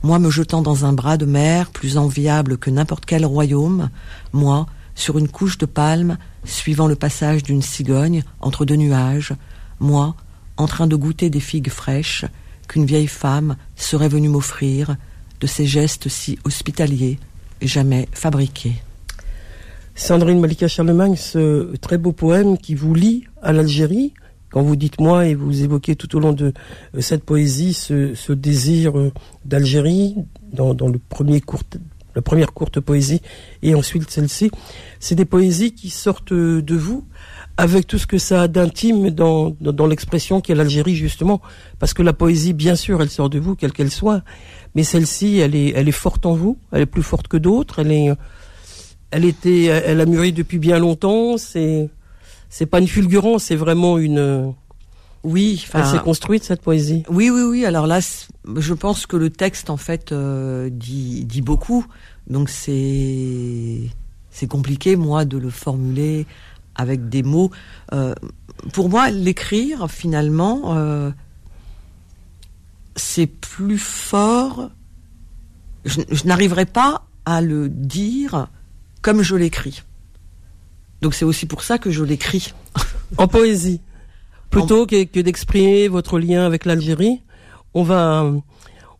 moi 0.03 0.19
me 0.19 0.29
jetant 0.29 0.61
dans 0.61 0.85
un 0.85 0.93
bras 0.93 1.17
de 1.17 1.25
mer 1.25 1.71
plus 1.71 1.97
enviable 1.97 2.57
que 2.57 2.69
n'importe 2.69 3.05
quel 3.05 3.25
royaume, 3.25 3.89
moi, 4.33 4.65
sur 4.95 5.17
une 5.17 5.27
couche 5.27 5.57
de 5.57 5.65
palme, 5.65 6.17
suivant 6.43 6.87
le 6.87 6.95
passage 6.95 7.43
d'une 7.43 7.61
cigogne 7.61 8.23
entre 8.41 8.65
deux 8.65 8.75
nuages, 8.75 9.33
moi, 9.79 10.15
en 10.57 10.67
train 10.67 10.87
de 10.87 10.95
goûter 10.95 11.29
des 11.29 11.39
figues 11.39 11.69
fraîches 11.69 12.25
qu'une 12.67 12.85
vieille 12.85 13.07
femme 13.07 13.55
serait 13.75 14.09
venue 14.09 14.29
m'offrir, 14.29 14.95
de 15.39 15.47
ces 15.47 15.65
gestes 15.65 16.09
si 16.09 16.37
hospitaliers, 16.43 17.17
jamais 17.61 18.07
fabriqués. 18.11 18.75
Sandrine 19.95 20.39
Malika 20.39 20.67
Charlemagne, 20.67 21.15
ce 21.15 21.75
très 21.77 21.97
beau 21.97 22.11
poème 22.11 22.57
qui 22.57 22.75
vous 22.75 22.93
lie 22.93 23.25
à 23.41 23.51
l'Algérie, 23.51 24.13
quand 24.51 24.61
vous 24.61 24.75
dites 24.75 24.99
moi 24.99 25.27
et 25.27 25.35
vous 25.35 25.63
évoquez 25.63 25.95
tout 25.95 26.15
au 26.15 26.19
long 26.19 26.33
de 26.33 26.53
euh, 26.95 27.01
cette 27.01 27.23
poésie 27.23 27.73
ce, 27.73 28.31
désir 28.33 28.97
euh, 28.97 29.11
d'Algérie, 29.45 30.15
dans, 30.51 30.73
le 30.73 30.99
premier 30.99 31.41
court 31.41 31.63
la 32.15 32.23
première 32.23 32.53
courte 32.53 32.79
poésie 32.79 33.21
et 33.61 33.75
ensuite 33.75 34.09
celle-ci. 34.09 34.49
C'est 34.99 35.15
des 35.15 35.25
poésies 35.25 35.73
qui 35.73 35.89
sortent 35.89 36.33
de 36.33 36.75
vous 36.75 37.05
avec 37.55 37.85
tout 37.85 37.97
ce 37.97 38.07
que 38.07 38.17
ça 38.17 38.43
a 38.43 38.47
d'intime 38.47 39.11
dans, 39.11 39.51
dans, 39.61 39.85
l'expression 39.85 40.41
qu'est 40.41 40.55
l'Algérie 40.55 40.95
justement. 40.95 41.39
Parce 41.77 41.93
que 41.93 42.01
la 42.01 42.13
poésie, 42.13 42.53
bien 42.53 42.75
sûr, 42.75 43.01
elle 43.01 43.09
sort 43.09 43.29
de 43.29 43.37
vous, 43.37 43.55
quelle 43.55 43.73
qu'elle 43.73 43.91
soit, 43.91 44.23
mais 44.75 44.83
celle-ci, 44.83 45.37
elle 45.37 45.55
est, 45.55 45.73
elle 45.75 45.87
est 45.87 45.93
forte 45.93 46.25
en 46.25 46.33
vous, 46.33 46.57
elle 46.71 46.81
est 46.81 46.87
plus 46.87 47.03
forte 47.03 47.27
que 47.27 47.37
d'autres, 47.37 47.79
elle 47.79 47.91
est, 47.91 48.11
elle 49.11 49.25
était, 49.25 49.65
elle 49.65 50.01
a 50.01 50.05
mûri 50.05 50.33
depuis 50.33 50.57
bien 50.57 50.79
longtemps, 50.79 51.37
c'est, 51.37 51.89
c'est 52.49 52.65
pas 52.65 52.79
une 52.79 52.87
fulgurance, 52.87 53.45
c'est 53.45 53.55
vraiment 53.55 53.97
une, 53.97 54.53
oui, 55.23 55.65
elle 55.73 55.85
s'est 55.85 55.99
construite 55.99 56.43
cette 56.43 56.61
poésie. 56.61 57.03
Oui, 57.09 57.29
oui, 57.29 57.41
oui. 57.41 57.65
Alors 57.65 57.87
là, 57.87 57.99
je 58.55 58.73
pense 58.73 59.05
que 59.05 59.17
le 59.17 59.29
texte 59.29 59.69
en 59.69 59.77
fait 59.77 60.11
euh, 60.11 60.69
dit, 60.71 61.25
dit 61.25 61.41
beaucoup, 61.41 61.85
donc 62.27 62.49
c'est 62.49 63.89
c'est 64.31 64.47
compliqué 64.47 64.95
moi 64.95 65.25
de 65.25 65.37
le 65.37 65.49
formuler 65.49 66.25
avec 66.75 67.09
des 67.09 67.23
mots. 67.23 67.51
Euh, 67.93 68.15
pour 68.71 68.89
moi, 68.89 69.09
l'écrire, 69.09 69.89
finalement, 69.91 70.77
euh, 70.77 71.11
c'est 72.95 73.27
plus 73.27 73.77
fort. 73.77 74.71
Je, 75.83 76.01
n'arriverai 76.25 76.65
pas 76.65 77.07
à 77.25 77.41
le 77.41 77.67
dire 77.67 78.47
comme 79.01 79.21
je 79.21 79.35
l'écris. 79.35 79.83
Donc 81.01 81.13
c'est 81.13 81.25
aussi 81.25 81.45
pour 81.45 81.63
ça 81.63 81.77
que 81.77 81.91
je 81.91 82.03
l'écris. 82.03 82.53
En 83.17 83.27
poésie. 83.27 83.81
Plutôt 84.49 84.85
que, 84.85 85.21
d'exprimer 85.21 85.87
votre 85.87 86.19
lien 86.19 86.45
avec 86.45 86.65
l'Algérie, 86.65 87.21
on 87.73 87.83
va 87.83 88.31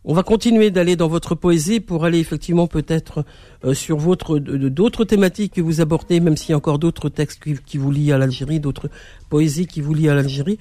on 0.04 0.14
va 0.14 0.22
continuer 0.22 0.70
d'aller 0.70 0.96
dans 0.96 1.08
votre 1.08 1.34
poésie 1.34 1.78
pour 1.78 2.06
aller 2.06 2.18
effectivement 2.18 2.66
peut-être 2.66 3.24
euh, 3.64 3.74
sur 3.74 3.98
votre 3.98 4.38
d'autres 4.38 5.04
thématiques 5.04 5.54
que 5.54 5.60
vous 5.60 5.82
abordez, 5.82 6.20
même 6.20 6.38
s'il 6.38 6.50
y 6.50 6.52
a 6.54 6.56
encore 6.56 6.78
d'autres 6.78 7.10
textes 7.10 7.42
qui, 7.42 7.76
vous 7.76 7.90
lient 7.90 8.12
à 8.12 8.18
l'Algérie, 8.18 8.60
d'autres 8.60 8.88
poésies 9.28 9.66
qui 9.66 9.82
vous 9.82 9.92
lient 9.92 10.08
à 10.08 10.14
l'Algérie. 10.14 10.58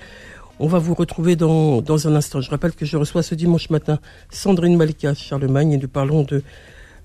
On 0.59 0.67
va 0.67 0.77
vous 0.77 0.93
retrouver 0.93 1.37
dans, 1.37 1.81
dans 1.81 2.05
un 2.05 2.15
instant. 2.15 2.41
Je 2.41 2.49
rappelle 2.49 2.73
que 2.73 2.85
je 2.85 2.97
reçois 2.97 3.23
ce 3.23 3.33
dimanche 3.33 3.69
matin 3.69 3.99
Sandrine 4.29 4.75
Malika 4.75 5.13
Charlemagne 5.13 5.71
et 5.71 5.77
nous 5.77 5.87
parlons 5.87 6.23
de 6.23 6.43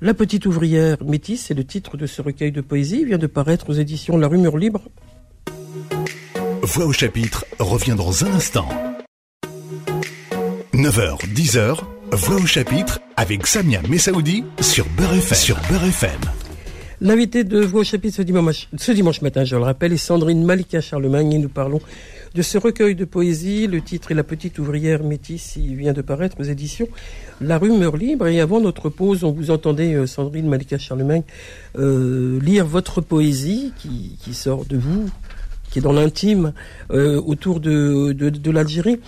La 0.01 0.15
petite 0.15 0.47
ouvrière 0.47 0.97
métisse. 1.05 1.47
C'est 1.47 1.55
le 1.55 1.65
titre 1.65 1.97
de 1.97 2.07
ce 2.07 2.23
recueil 2.23 2.53
de 2.53 2.61
poésie. 2.61 3.01
Il 3.03 3.07
vient 3.07 3.19
de 3.19 3.27
paraître 3.27 3.71
aux 3.71 3.75
éditions 3.75 4.17
La 4.17 4.29
Rumeur 4.29 4.57
Libre. 4.57 4.83
Voix 6.63 6.87
au 6.87 6.93
chapitre 6.93 7.45
revient 7.59 7.95
dans 7.97 8.25
un 8.25 8.33
instant. 8.33 8.69
9h, 10.73 11.19
10h, 11.35 11.79
Voix 12.13 12.37
au 12.37 12.47
chapitre 12.47 13.01
avec 13.17 13.47
Samia 13.47 13.81
Messaoudi 13.89 14.45
sur 14.61 14.87
Beurre 14.97 15.15
FM. 15.15 15.37
Sur 15.37 15.57
Beurre 15.69 15.85
FM. 15.85 16.21
L'invité 17.01 17.45
de 17.45 17.61
Voix 17.61 17.83
au 17.83 17.85
chapitre 17.85 18.17
ce 18.17 18.23
dimanche, 18.23 18.69
ce 18.77 18.93
dimanche 18.93 19.21
matin, 19.21 19.45
je 19.45 19.57
le 19.57 19.63
rappelle, 19.63 19.93
est 19.93 19.99
Sandrine 19.99 20.45
Malika 20.45 20.81
Charlemagne 20.81 21.33
et 21.33 21.39
nous 21.39 21.49
parlons 21.49 21.81
de 22.35 22.43
ce 22.43 22.59
recueil 22.59 22.95
de 22.95 23.05
poésie. 23.05 23.67
Le 23.67 23.81
titre 23.81 24.11
est 24.11 24.15
La 24.15 24.25
petite 24.25 24.59
ouvrière 24.59 25.05
métisse. 25.05 25.57
Il 25.57 25.77
vient 25.77 25.93
de 25.93 26.03
paraître 26.03 26.37
aux 26.41 26.45
éditions 26.45 26.89
La 27.41 27.59
Rumeur 27.59 27.97
Libre. 27.97 28.27
Et 28.27 28.41
avant 28.41 28.61
notre 28.61 28.91
pause, 28.91 29.25
on 29.25 29.33
vous 29.33 29.51
entendait, 29.51 29.95
euh, 29.95 30.07
Sandrine 30.07 30.49
Malika 30.49 30.77
Charlemagne, 30.79 31.23
euh, 31.79 32.41
lire 32.41 32.67
votre 32.67 33.01
poésie 33.01 33.73
qui, 33.79 34.35
sort 34.35 34.65
de 34.65 34.77
vous, 34.77 35.09
qui 35.71 35.79
est 35.79 35.83
dans 35.83 35.93
l'intime, 35.93 36.53
euh, 36.91 37.21
autour 37.21 37.61
de, 37.61 38.13
de, 38.13 38.51
l'Algérie. 38.51 38.99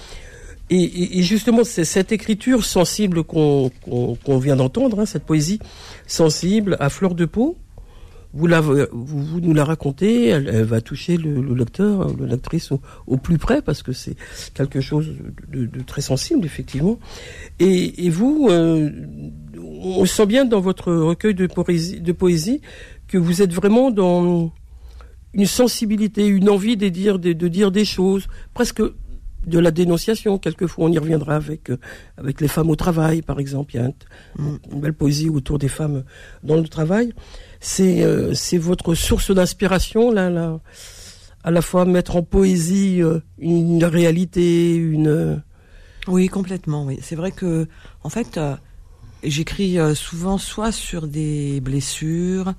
Et, 0.71 1.19
et, 1.19 1.23
justement, 1.23 1.65
c'est 1.65 1.85
cette 1.85 2.13
écriture 2.13 2.65
sensible 2.65 3.23
qu'on 3.25 3.71
vient 4.39 4.57
d'entendre, 4.57 5.01
hein, 5.01 5.07
cette 5.07 5.25
poésie 5.25 5.61
sensible 6.07 6.77
à 6.81 6.91
fleur 6.91 7.15
de 7.15 7.25
peau, 7.25 7.57
vous, 8.37 8.47
la, 8.47 8.61
vous, 8.61 8.85
vous 8.93 9.41
nous 9.41 9.55
la 9.55 9.65
racontez, 9.65 10.27
elle, 10.27 10.63
va 10.65 10.81
toucher 10.81 11.17
le, 11.17 11.41
le, 11.41 11.55
lecteur, 11.55 12.15
le 12.15 12.27
lectrice 12.27 12.71
au, 12.71 12.81
au, 13.07 13.17
plus 13.17 13.39
près, 13.39 13.63
parce 13.63 13.83
que 13.83 13.93
c'est 13.93 14.15
quelque 14.53 14.81
chose 14.81 15.09
de, 15.49 15.65
de, 15.65 15.81
très 15.81 16.03
sensible, 16.03 16.45
effectivement. 16.45 16.99
Et, 17.59 18.07
et 18.07 18.11
vous, 18.11 18.49
euh, 18.51 18.91
on 19.59 20.05
sent 20.05 20.27
bien 20.27 20.45
dans 20.45 20.61
votre 20.61 20.93
recueil 20.93 21.35
de 21.35 21.47
poésie, 21.47 22.01
de 22.01 22.13
poésie 22.13 22.61
que 23.09 23.17
vous 23.17 23.41
êtes 23.41 23.55
vraiment 23.55 23.91
dans 23.91 24.53
une 25.33 25.47
sensibilité, 25.47 26.27
une 26.27 26.51
envie 26.51 26.77
de 26.77 26.89
dire, 26.89 27.19
de, 27.19 27.33
de 27.33 27.49
dire 27.49 27.71
des 27.71 27.85
choses, 27.87 28.27
presque 28.53 28.83
de 29.47 29.59
la 29.59 29.71
dénonciation. 29.71 30.39
Quelquefois, 30.39 30.87
on 30.87 30.93
y 30.93 30.99
reviendra 30.99 31.37
avec 31.37 31.71
euh, 31.71 31.79
avec 32.19 32.41
les 32.41 32.49
femmes 32.49 32.69
au 32.69 32.77
travail, 32.77 33.23
par 33.23 33.39
exemple. 33.39 33.75
Il 33.75 33.81
y 33.81 33.85
a 33.85 33.89
mm. 33.89 34.59
une 34.73 34.81
belle 34.81 34.93
poésie 34.93 35.31
autour 35.31 35.59
des 35.59 35.69
femmes 35.69 36.05
dans 36.43 36.57
le 36.57 36.69
travail. 36.69 37.13
C'est 37.61 38.03
euh, 38.03 38.35
c'est 38.35 38.59
votre 38.59 38.95
source 38.95 39.31
d'inspiration 39.31 40.11
là, 40.11 40.31
là, 40.31 40.61
à 41.45 41.51
la 41.51 41.63
fois 41.63 41.85
mettre 41.85 42.17
en 42.17 42.23
poésie 42.23 43.03
euh, 43.03 43.21
une 43.39 43.85
réalité, 43.85 44.75
une. 44.75 45.43
Oui, 46.07 46.29
complètement. 46.29 46.85
Oui, 46.85 46.99
c'est 47.03 47.17
vrai 47.17 47.33
que 47.33 47.67
en 48.05 48.09
fait, 48.09 48.39
j'écris 49.25 49.79
souvent 49.95 50.39
soit 50.39 50.73
sur 50.73 51.07
des 51.09 51.61
blessures. 51.61 52.55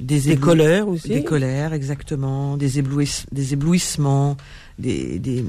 Des, 0.00 0.20
des 0.20 0.36
colères 0.36 0.86
aussi. 0.86 1.08
Des 1.08 1.24
colères, 1.24 1.72
exactement. 1.72 2.56
Des, 2.56 2.80
des 3.32 3.52
éblouissements, 3.52 4.36
des, 4.78 5.18
des, 5.18 5.44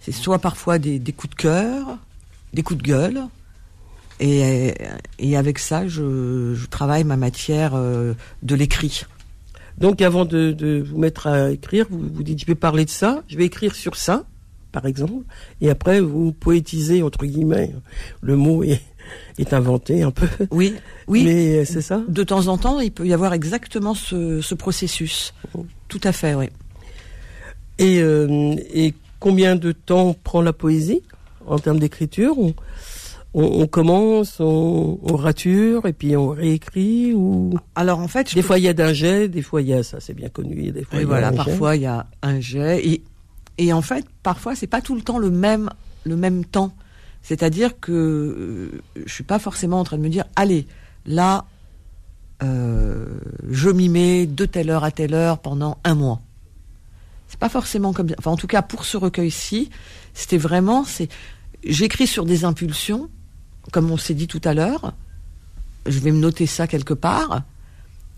c'est 0.00 0.12
soit 0.12 0.38
parfois 0.38 0.78
des, 0.78 1.00
coups 1.12 1.30
de 1.30 1.34
cœur, 1.34 1.98
des 2.54 2.62
coups 2.62 2.82
de 2.82 2.88
gueule, 2.88 3.22
et, 4.20 5.36
avec 5.36 5.58
ça, 5.58 5.86
je, 5.86 6.66
travaille 6.66 7.04
ma 7.04 7.16
matière 7.16 7.72
euh, 7.74 8.14
de 8.42 8.54
l'écrit. 8.54 9.04
Donc 9.78 10.02
avant 10.02 10.24
de, 10.24 10.84
vous 10.88 10.98
mettre 10.98 11.28
à 11.28 11.50
écrire, 11.50 11.86
vous 11.90 12.08
vous 12.12 12.22
dites 12.22 12.40
je 12.40 12.46
vais 12.46 12.56
parler 12.56 12.84
de 12.84 12.90
ça, 12.90 13.22
je 13.28 13.36
vais 13.36 13.44
écrire 13.44 13.74
sur 13.74 13.94
ça, 13.94 14.24
par 14.72 14.86
exemple, 14.86 15.24
et 15.60 15.70
après 15.70 16.00
vous 16.00 16.32
poétisez 16.32 17.02
entre 17.02 17.24
guillemets. 17.26 17.72
Le 18.20 18.36
mot 18.36 18.64
est, 18.64 18.82
est 19.38 19.52
inventé 19.52 20.02
un 20.02 20.10
peu. 20.10 20.26
Oui, 20.50 20.74
oui. 21.06 21.24
Mais 21.24 21.64
c'est 21.64 21.82
ça? 21.82 22.02
De 22.08 22.24
temps 22.24 22.48
en 22.48 22.58
temps, 22.58 22.80
il 22.80 22.90
peut 22.90 23.06
y 23.06 23.12
avoir 23.12 23.32
exactement 23.34 23.94
ce, 23.94 24.54
processus. 24.54 25.32
Oh. 25.54 25.64
Tout 25.86 26.00
à 26.02 26.12
fait, 26.12 26.34
oui. 26.34 26.46
Et, 27.78 28.00
euh, 28.00 28.56
et 28.74 28.94
combien 29.20 29.54
de 29.54 29.70
temps 29.70 30.16
prend 30.24 30.42
la 30.42 30.52
poésie 30.52 31.02
en 31.46 31.58
termes 31.58 31.78
d'écriture 31.78 32.36
on, 33.34 33.66
commence, 33.66 34.40
on, 34.40 34.98
rature 35.16 35.86
et 35.86 35.92
puis 35.92 36.16
on 36.16 36.28
réécrit 36.28 37.12
ou 37.14 37.54
alors 37.74 37.98
en 38.00 38.08
fait 38.08 38.34
des 38.34 38.42
fois 38.42 38.58
il 38.58 38.64
y 38.64 38.68
a 38.68 38.72
d'un 38.72 38.92
jet, 38.92 39.28
des 39.28 39.42
fois 39.42 39.60
il 39.60 39.68
y 39.68 39.74
a 39.74 39.82
ça 39.82 40.00
c'est 40.00 40.14
bien 40.14 40.28
connu, 40.28 40.72
des 40.72 40.84
fois 40.84 41.04
voilà 41.04 41.30
parfois 41.30 41.76
il 41.76 41.82
y 41.82 41.86
a 41.86 42.06
un 42.22 42.40
jet 42.40 42.84
et 42.86 43.02
et 43.58 43.72
en 43.72 43.82
fait 43.82 44.06
parfois 44.22 44.54
c'est 44.54 44.66
pas 44.66 44.80
tout 44.80 44.94
le 44.94 45.02
temps 45.02 45.18
le 45.18 45.30
même 45.30 45.70
le 46.04 46.16
même 46.16 46.44
temps, 46.44 46.72
c'est-à-dire 47.22 47.78
que 47.80 47.92
euh, 47.92 48.80
je 49.04 49.12
suis 49.12 49.24
pas 49.24 49.38
forcément 49.38 49.78
en 49.78 49.84
train 49.84 49.98
de 49.98 50.02
me 50.02 50.08
dire 50.08 50.24
allez 50.34 50.66
là 51.04 51.44
euh, 52.42 53.18
je 53.50 53.68
m'y 53.68 53.88
mets 53.88 54.26
de 54.26 54.44
telle 54.44 54.70
heure 54.70 54.84
à 54.84 54.90
telle 54.90 55.14
heure 55.14 55.38
pendant 55.38 55.78
un 55.84 55.94
mois. 55.94 56.20
C'est 57.28 57.38
pas 57.40 57.48
forcément 57.48 57.92
comme, 57.92 58.08
enfin 58.18 58.30
en 58.30 58.36
tout 58.36 58.46
cas 58.46 58.62
pour 58.62 58.84
ce 58.84 58.96
recueil-ci, 58.96 59.70
c'était 60.14 60.38
vraiment, 60.38 60.84
c'est, 60.84 61.08
j'écris 61.64 62.06
sur 62.06 62.24
des 62.24 62.44
impulsions, 62.44 63.10
comme 63.72 63.90
on 63.90 63.96
s'est 63.96 64.14
dit 64.14 64.26
tout 64.26 64.40
à 64.44 64.54
l'heure. 64.54 64.92
Je 65.86 65.98
vais 66.00 66.10
me 66.10 66.18
noter 66.18 66.46
ça 66.46 66.66
quelque 66.66 66.94
part, 66.94 67.42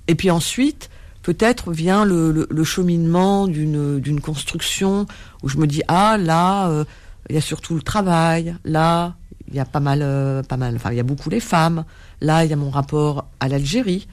et 0.09 0.15
puis 0.15 0.31
ensuite, 0.31 0.91
peut-être 1.23 1.73
vient 1.73 2.05
le, 2.05 2.47
le, 2.49 2.65
cheminement 2.65 3.47
d'une 3.47 4.01
d'une 4.01 4.21
construction 4.21 5.07
où 5.43 5.49
je 5.49 5.57
me 5.57 5.67
dis 5.67 5.83
ah 5.87 6.17
là, 6.19 6.69
euh, 6.69 6.85
il 7.29 7.35
y 7.35 7.39
a 7.39 7.43
surtout 7.43 7.75
le 7.75 7.83
travail, 7.83 8.57
là 8.65 9.15
il 9.49 9.57
y 9.57 9.61
a 9.61 9.65
pas 9.65 9.81
mal, 9.81 10.01
euh, 10.03 10.43
pas 10.43 10.57
mal, 10.57 10.77
enfin 10.77 10.91
il 10.91 10.97
y 10.97 11.01
a 11.01 11.05
beaucoup 11.05 11.29
les 11.29 11.41
femmes, 11.41 11.85
là 12.21 12.45
il 12.45 12.51
y 12.51 12.53
a 12.53 12.57
mon 12.57 12.71
rapport 12.71 13.27
à 13.39 13.49
l'Algérie, 13.49 14.09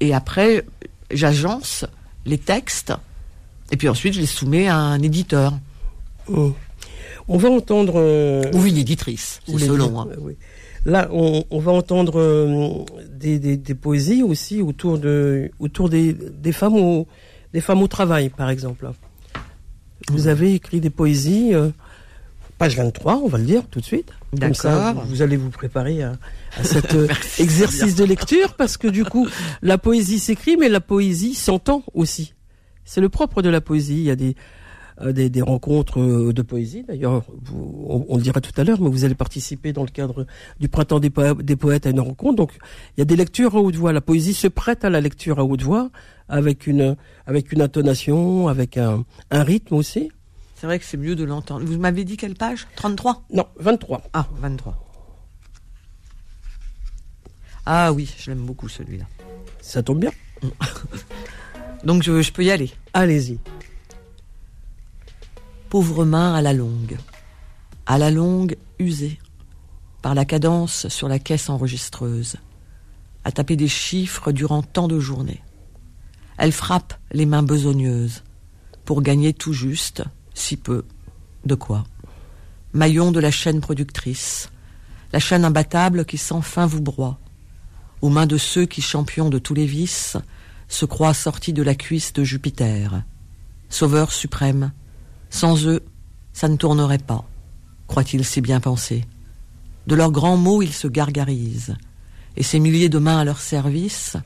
et 0.00 0.14
après 0.14 0.64
j'agence 1.10 1.84
les 2.24 2.38
textes 2.38 2.92
et 3.70 3.76
puis 3.76 3.88
ensuite, 3.88 4.14
je 4.14 4.20
les 4.20 4.26
soumets 4.26 4.68
à 4.68 4.76
un 4.76 5.00
éditeur. 5.02 5.52
Oh. 6.32 6.54
On 7.28 7.36
va 7.36 7.50
entendre... 7.50 7.94
Euh, 7.96 8.50
Ou 8.54 8.64
une 8.64 8.78
éditrice, 8.78 9.40
selon. 9.46 10.00
Hein. 10.00 10.08
Là, 10.84 11.08
on, 11.12 11.58
va 11.58 11.72
entendre 11.72 12.20
euh, 12.20 12.84
des, 13.10 13.38
des, 13.38 13.74
poésies 13.74 14.22
aussi 14.22 14.62
autour, 14.62 14.98
de, 14.98 15.50
autour 15.58 15.88
des, 15.88 16.12
des, 16.12 16.52
femmes 16.52 16.76
au, 16.76 17.06
des 17.52 17.60
femmes 17.60 17.82
au 17.82 17.88
travail, 17.88 18.28
par 18.28 18.48
exemple. 18.48 18.90
Vous 20.08 20.24
mmh. 20.24 20.28
avez 20.28 20.54
écrit 20.54 20.80
des 20.80 20.90
poésies, 20.90 21.54
euh, 21.54 21.70
page 22.58 22.76
23, 22.76 23.16
on 23.24 23.28
va 23.28 23.38
le 23.38 23.44
dire 23.44 23.64
tout 23.70 23.80
de 23.80 23.84
suite. 23.84 24.12
D'accord. 24.32 24.94
Vous, 25.06 25.22
allez 25.22 25.36
vous 25.36 25.50
préparer 25.50 26.02
à, 26.02 26.12
à 26.56 26.62
cet 26.64 26.96
exercice 27.38 27.94
de 27.94 28.04
lecture, 28.04 28.54
parce 28.54 28.76
que 28.76 28.88
du 28.88 29.04
coup, 29.04 29.28
la 29.62 29.78
poésie 29.78 30.18
s'écrit, 30.18 30.56
mais 30.56 30.68
la 30.68 30.80
poésie 30.80 31.34
s'entend 31.34 31.82
aussi. 31.92 32.34
C'est 32.84 33.00
le 33.02 33.10
propre 33.10 33.42
de 33.42 33.50
la 33.50 33.60
poésie. 33.60 33.98
Il 33.98 34.04
y 34.04 34.10
a 34.10 34.16
des 34.16 34.34
des, 35.04 35.30
des, 35.30 35.42
rencontres 35.42 36.32
de 36.32 36.42
poésie. 36.42 36.84
D'ailleurs, 36.86 37.22
on, 37.54 38.06
on, 38.08 38.16
le 38.16 38.22
dira 38.22 38.40
tout 38.40 38.58
à 38.60 38.64
l'heure, 38.64 38.80
mais 38.80 38.88
vous 38.88 39.04
allez 39.04 39.14
participer 39.14 39.72
dans 39.72 39.82
le 39.82 39.90
cadre 39.90 40.26
du 40.58 40.68
printemps 40.68 41.00
des, 41.00 41.12
des 41.42 41.56
poètes 41.56 41.86
à 41.86 41.90
une 41.90 42.00
rencontre. 42.00 42.36
Donc, 42.36 42.52
il 42.96 43.00
y 43.00 43.02
a 43.02 43.04
des 43.04 43.16
lectures 43.16 43.54
à 43.56 43.60
haute 43.60 43.76
voix. 43.76 43.92
La 43.92 44.00
poésie 44.00 44.34
se 44.34 44.48
prête 44.48 44.84
à 44.84 44.90
la 44.90 45.00
lecture 45.00 45.38
à 45.38 45.44
haute 45.44 45.62
voix, 45.62 45.90
avec 46.28 46.66
une 46.66 46.96
avec 47.26 47.52
une 47.52 47.62
intonation, 47.62 48.48
avec 48.48 48.76
un, 48.76 49.04
un 49.30 49.42
rythme 49.42 49.74
aussi. 49.74 50.10
C'est 50.54 50.66
vrai 50.66 50.80
que 50.80 50.84
c'est 50.84 50.96
mieux 50.96 51.14
de 51.14 51.22
l'entendre. 51.22 51.64
Vous 51.64 51.78
m'avez 51.78 52.04
dit 52.04 52.16
quelle 52.16 52.34
page? 52.34 52.66
33 52.74 53.22
Non, 53.32 53.46
23. 53.60 54.02
Ah, 54.12 54.26
23. 54.40 54.74
Ah 57.64 57.92
oui, 57.92 58.12
je 58.18 58.30
l'aime 58.30 58.44
beaucoup 58.44 58.68
celui-là. 58.68 59.04
Ça 59.60 59.82
tombe 59.82 60.00
bien. 60.00 60.10
Donc 61.84 62.02
je, 62.02 62.22
je 62.22 62.32
peux 62.32 62.42
y 62.42 62.50
aller. 62.50 62.70
Allez-y. 62.92 63.38
Pauvre 65.70 66.06
main 66.06 66.34
à 66.34 66.40
la 66.40 66.54
longue, 66.54 66.96
à 67.84 67.98
la 67.98 68.10
longue 68.10 68.56
usée, 68.78 69.18
par 70.00 70.14
la 70.14 70.24
cadence 70.24 70.88
sur 70.88 71.08
la 71.08 71.18
caisse 71.18 71.50
enregistreuse, 71.50 72.36
à 73.24 73.32
taper 73.32 73.54
des 73.54 73.68
chiffres 73.68 74.32
durant 74.32 74.62
tant 74.62 74.88
de 74.88 74.98
journées. 74.98 75.42
Elle 76.38 76.52
frappe 76.52 76.94
les 77.12 77.26
mains 77.26 77.42
besogneuses 77.42 78.22
pour 78.86 79.02
gagner 79.02 79.34
tout 79.34 79.52
juste, 79.52 80.04
si 80.32 80.56
peu, 80.56 80.86
de 81.44 81.54
quoi. 81.54 81.84
Maillon 82.72 83.12
de 83.12 83.20
la 83.20 83.30
chaîne 83.30 83.60
productrice, 83.60 84.48
la 85.12 85.18
chaîne 85.18 85.44
imbattable 85.44 86.06
qui 86.06 86.16
sans 86.16 86.40
fin 86.40 86.64
vous 86.64 86.80
broie, 86.80 87.18
aux 88.00 88.08
mains 88.08 88.26
de 88.26 88.38
ceux 88.38 88.64
qui, 88.64 88.80
champions 88.80 89.28
de 89.28 89.38
tous 89.38 89.54
les 89.54 89.66
vices, 89.66 90.16
se 90.66 90.86
croient 90.86 91.12
sortis 91.12 91.52
de 91.52 91.62
la 91.62 91.74
cuisse 91.74 92.14
de 92.14 92.24
Jupiter. 92.24 93.02
Sauveur 93.68 94.12
suprême, 94.12 94.72
sans 95.30 95.66
eux, 95.66 95.82
ça 96.32 96.48
ne 96.48 96.56
tournerait 96.56 96.98
pas, 96.98 97.24
croit-il 97.86 98.24
si 98.24 98.40
bien 98.40 98.60
penser. 98.60 99.04
De 99.86 99.94
leurs 99.94 100.12
grands 100.12 100.36
mots, 100.36 100.62
ils 100.62 100.72
se 100.72 100.88
gargarisent, 100.88 101.76
et 102.36 102.42
ces 102.42 102.60
milliers 102.60 102.88
de 102.88 102.98
mains 102.98 103.18
à 103.18 103.24
leur 103.24 103.40
service, 103.40 104.16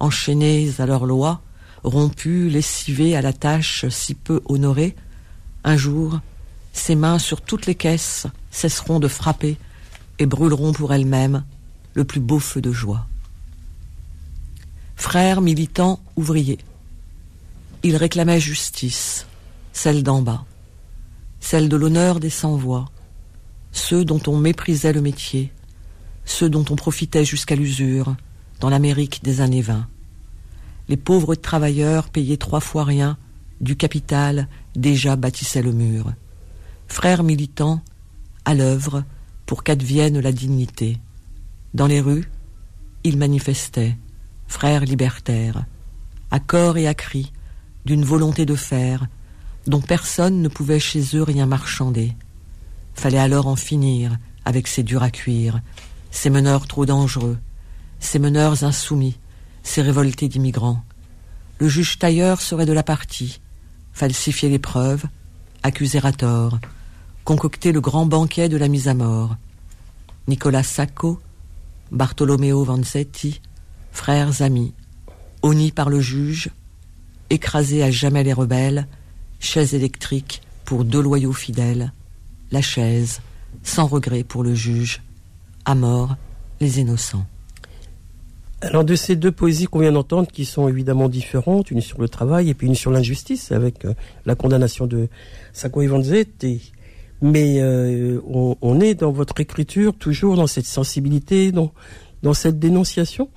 enchaînées 0.00 0.70
à 0.78 0.86
leur 0.86 1.06
loi, 1.06 1.40
rompues, 1.82 2.48
lessivées 2.48 3.16
à 3.16 3.22
la 3.22 3.32
tâche 3.32 3.86
si 3.88 4.14
peu 4.14 4.40
honorée, 4.46 4.94
un 5.64 5.76
jour, 5.76 6.20
ces 6.72 6.94
mains 6.94 7.18
sur 7.18 7.40
toutes 7.40 7.66
les 7.66 7.74
caisses 7.74 8.26
cesseront 8.50 9.00
de 9.00 9.08
frapper 9.08 9.56
et 10.18 10.26
brûleront 10.26 10.72
pour 10.72 10.92
elles-mêmes 10.92 11.44
le 11.94 12.04
plus 12.04 12.20
beau 12.20 12.38
feu 12.38 12.60
de 12.60 12.72
joie 12.72 13.06
frères 14.96 15.40
militants 15.40 16.00
ouvriers. 16.16 16.58
Ils 17.84 17.96
réclamaient 17.96 18.40
justice, 18.40 19.26
celle 19.76 20.02
d'en 20.02 20.22
bas, 20.22 20.46
celle 21.38 21.68
de 21.68 21.76
l'honneur 21.76 22.18
des 22.18 22.30
sans-voix, 22.30 22.86
ceux 23.72 24.06
dont 24.06 24.22
on 24.26 24.38
méprisait 24.38 24.94
le 24.94 25.02
métier, 25.02 25.52
ceux 26.24 26.48
dont 26.48 26.64
on 26.70 26.76
profitait 26.76 27.26
jusqu'à 27.26 27.56
l'usure 27.56 28.16
dans 28.58 28.70
l'Amérique 28.70 29.22
des 29.22 29.42
années 29.42 29.60
20. 29.60 29.86
Les 30.88 30.96
pauvres 30.96 31.34
travailleurs 31.34 32.08
payaient 32.08 32.38
trois 32.38 32.60
fois 32.60 32.84
rien 32.84 33.18
du 33.60 33.76
capital 33.76 34.48
déjà 34.74 35.14
bâtissait 35.14 35.60
le 35.60 35.72
mur. 35.72 36.10
Frères 36.88 37.22
militants, 37.22 37.82
à 38.46 38.54
l'œuvre 38.54 39.04
pour 39.44 39.62
qu'advienne 39.62 40.20
la 40.20 40.32
dignité. 40.32 40.96
Dans 41.74 41.86
les 41.86 42.00
rues, 42.00 42.30
ils 43.04 43.18
manifestaient, 43.18 43.98
frères 44.48 44.86
libertaires, 44.86 45.66
à 46.30 46.40
corps 46.40 46.78
et 46.78 46.88
à 46.88 46.94
cri, 46.94 47.30
d'une 47.84 48.06
volonté 48.06 48.46
de 48.46 48.54
faire, 48.54 49.06
dont 49.66 49.80
personne 49.80 50.42
ne 50.42 50.48
pouvait 50.48 50.80
chez 50.80 51.02
eux 51.14 51.22
rien 51.22 51.46
marchander. 51.46 52.12
Fallait 52.94 53.18
alors 53.18 53.46
en 53.46 53.56
finir 53.56 54.16
avec 54.44 54.68
ces 54.68 54.82
durs 54.82 55.02
à 55.02 55.10
cuire, 55.10 55.60
ces 56.10 56.30
meneurs 56.30 56.66
trop 56.66 56.86
dangereux, 56.86 57.38
ces 57.98 58.18
meneurs 58.18 58.64
insoumis, 58.64 59.18
ces 59.62 59.82
révoltés 59.82 60.28
d'immigrants. 60.28 60.82
Le 61.58 61.68
juge 61.68 61.98
tailleur 61.98 62.40
serait 62.40 62.66
de 62.66 62.72
la 62.72 62.82
partie, 62.82 63.40
falsifier 63.92 64.48
les 64.48 64.58
preuves, 64.58 65.04
accuser 65.62 66.00
à 66.04 66.12
tort, 66.12 66.58
concocter 67.24 67.72
le 67.72 67.80
grand 67.80 68.06
banquet 68.06 68.48
de 68.48 68.56
la 68.56 68.68
mise 68.68 68.88
à 68.88 68.94
mort. 68.94 69.36
Nicolas 70.28 70.62
Sacco, 70.62 71.20
Bartolomeo 71.90 72.62
Vanzetti, 72.62 73.40
frères 73.90 74.42
amis, 74.42 74.74
honnis 75.42 75.72
par 75.72 75.88
le 75.88 76.00
juge, 76.00 76.50
écrasés 77.30 77.82
à 77.82 77.90
jamais 77.90 78.22
les 78.22 78.32
rebelles, 78.32 78.86
chaise 79.40 79.74
électrique 79.74 80.42
pour 80.64 80.84
deux 80.84 81.00
loyaux 81.00 81.32
fidèles, 81.32 81.92
la 82.50 82.62
chaise, 82.62 83.20
sans 83.62 83.86
regret 83.86 84.24
pour 84.24 84.42
le 84.42 84.54
juge, 84.54 85.02
à 85.64 85.74
mort 85.74 86.16
les 86.60 86.80
innocents. 86.80 87.26
Alors 88.62 88.84
de 88.84 88.94
ces 88.94 89.16
deux 89.16 89.32
poésies 89.32 89.66
qu'on 89.66 89.80
vient 89.80 89.92
d'entendre, 89.92 90.28
qui 90.28 90.44
sont 90.44 90.66
évidemment 90.68 91.08
différentes, 91.08 91.70
une 91.70 91.82
sur 91.82 92.00
le 92.00 92.08
travail 92.08 92.48
et 92.48 92.54
puis 92.54 92.66
une 92.66 92.74
sur 92.74 92.90
l'injustice, 92.90 93.52
avec 93.52 93.84
euh, 93.84 93.92
la 94.24 94.34
condamnation 94.34 94.86
de 94.86 95.08
Sacco 95.52 95.82
et 95.82 95.86
Vanzetti, 95.86 96.72
mais 97.20 97.60
euh, 97.60 98.20
on, 98.26 98.80
est 98.80 98.94
dans 98.94 99.12
votre 99.12 99.40
écriture 99.40 99.94
toujours 99.94 100.36
dans 100.36 100.46
cette 100.46 100.66
sensibilité, 100.66 101.52
dans, 101.52 101.72
dans 102.22 102.34
cette 102.34 102.58
dénonciation. 102.58 103.28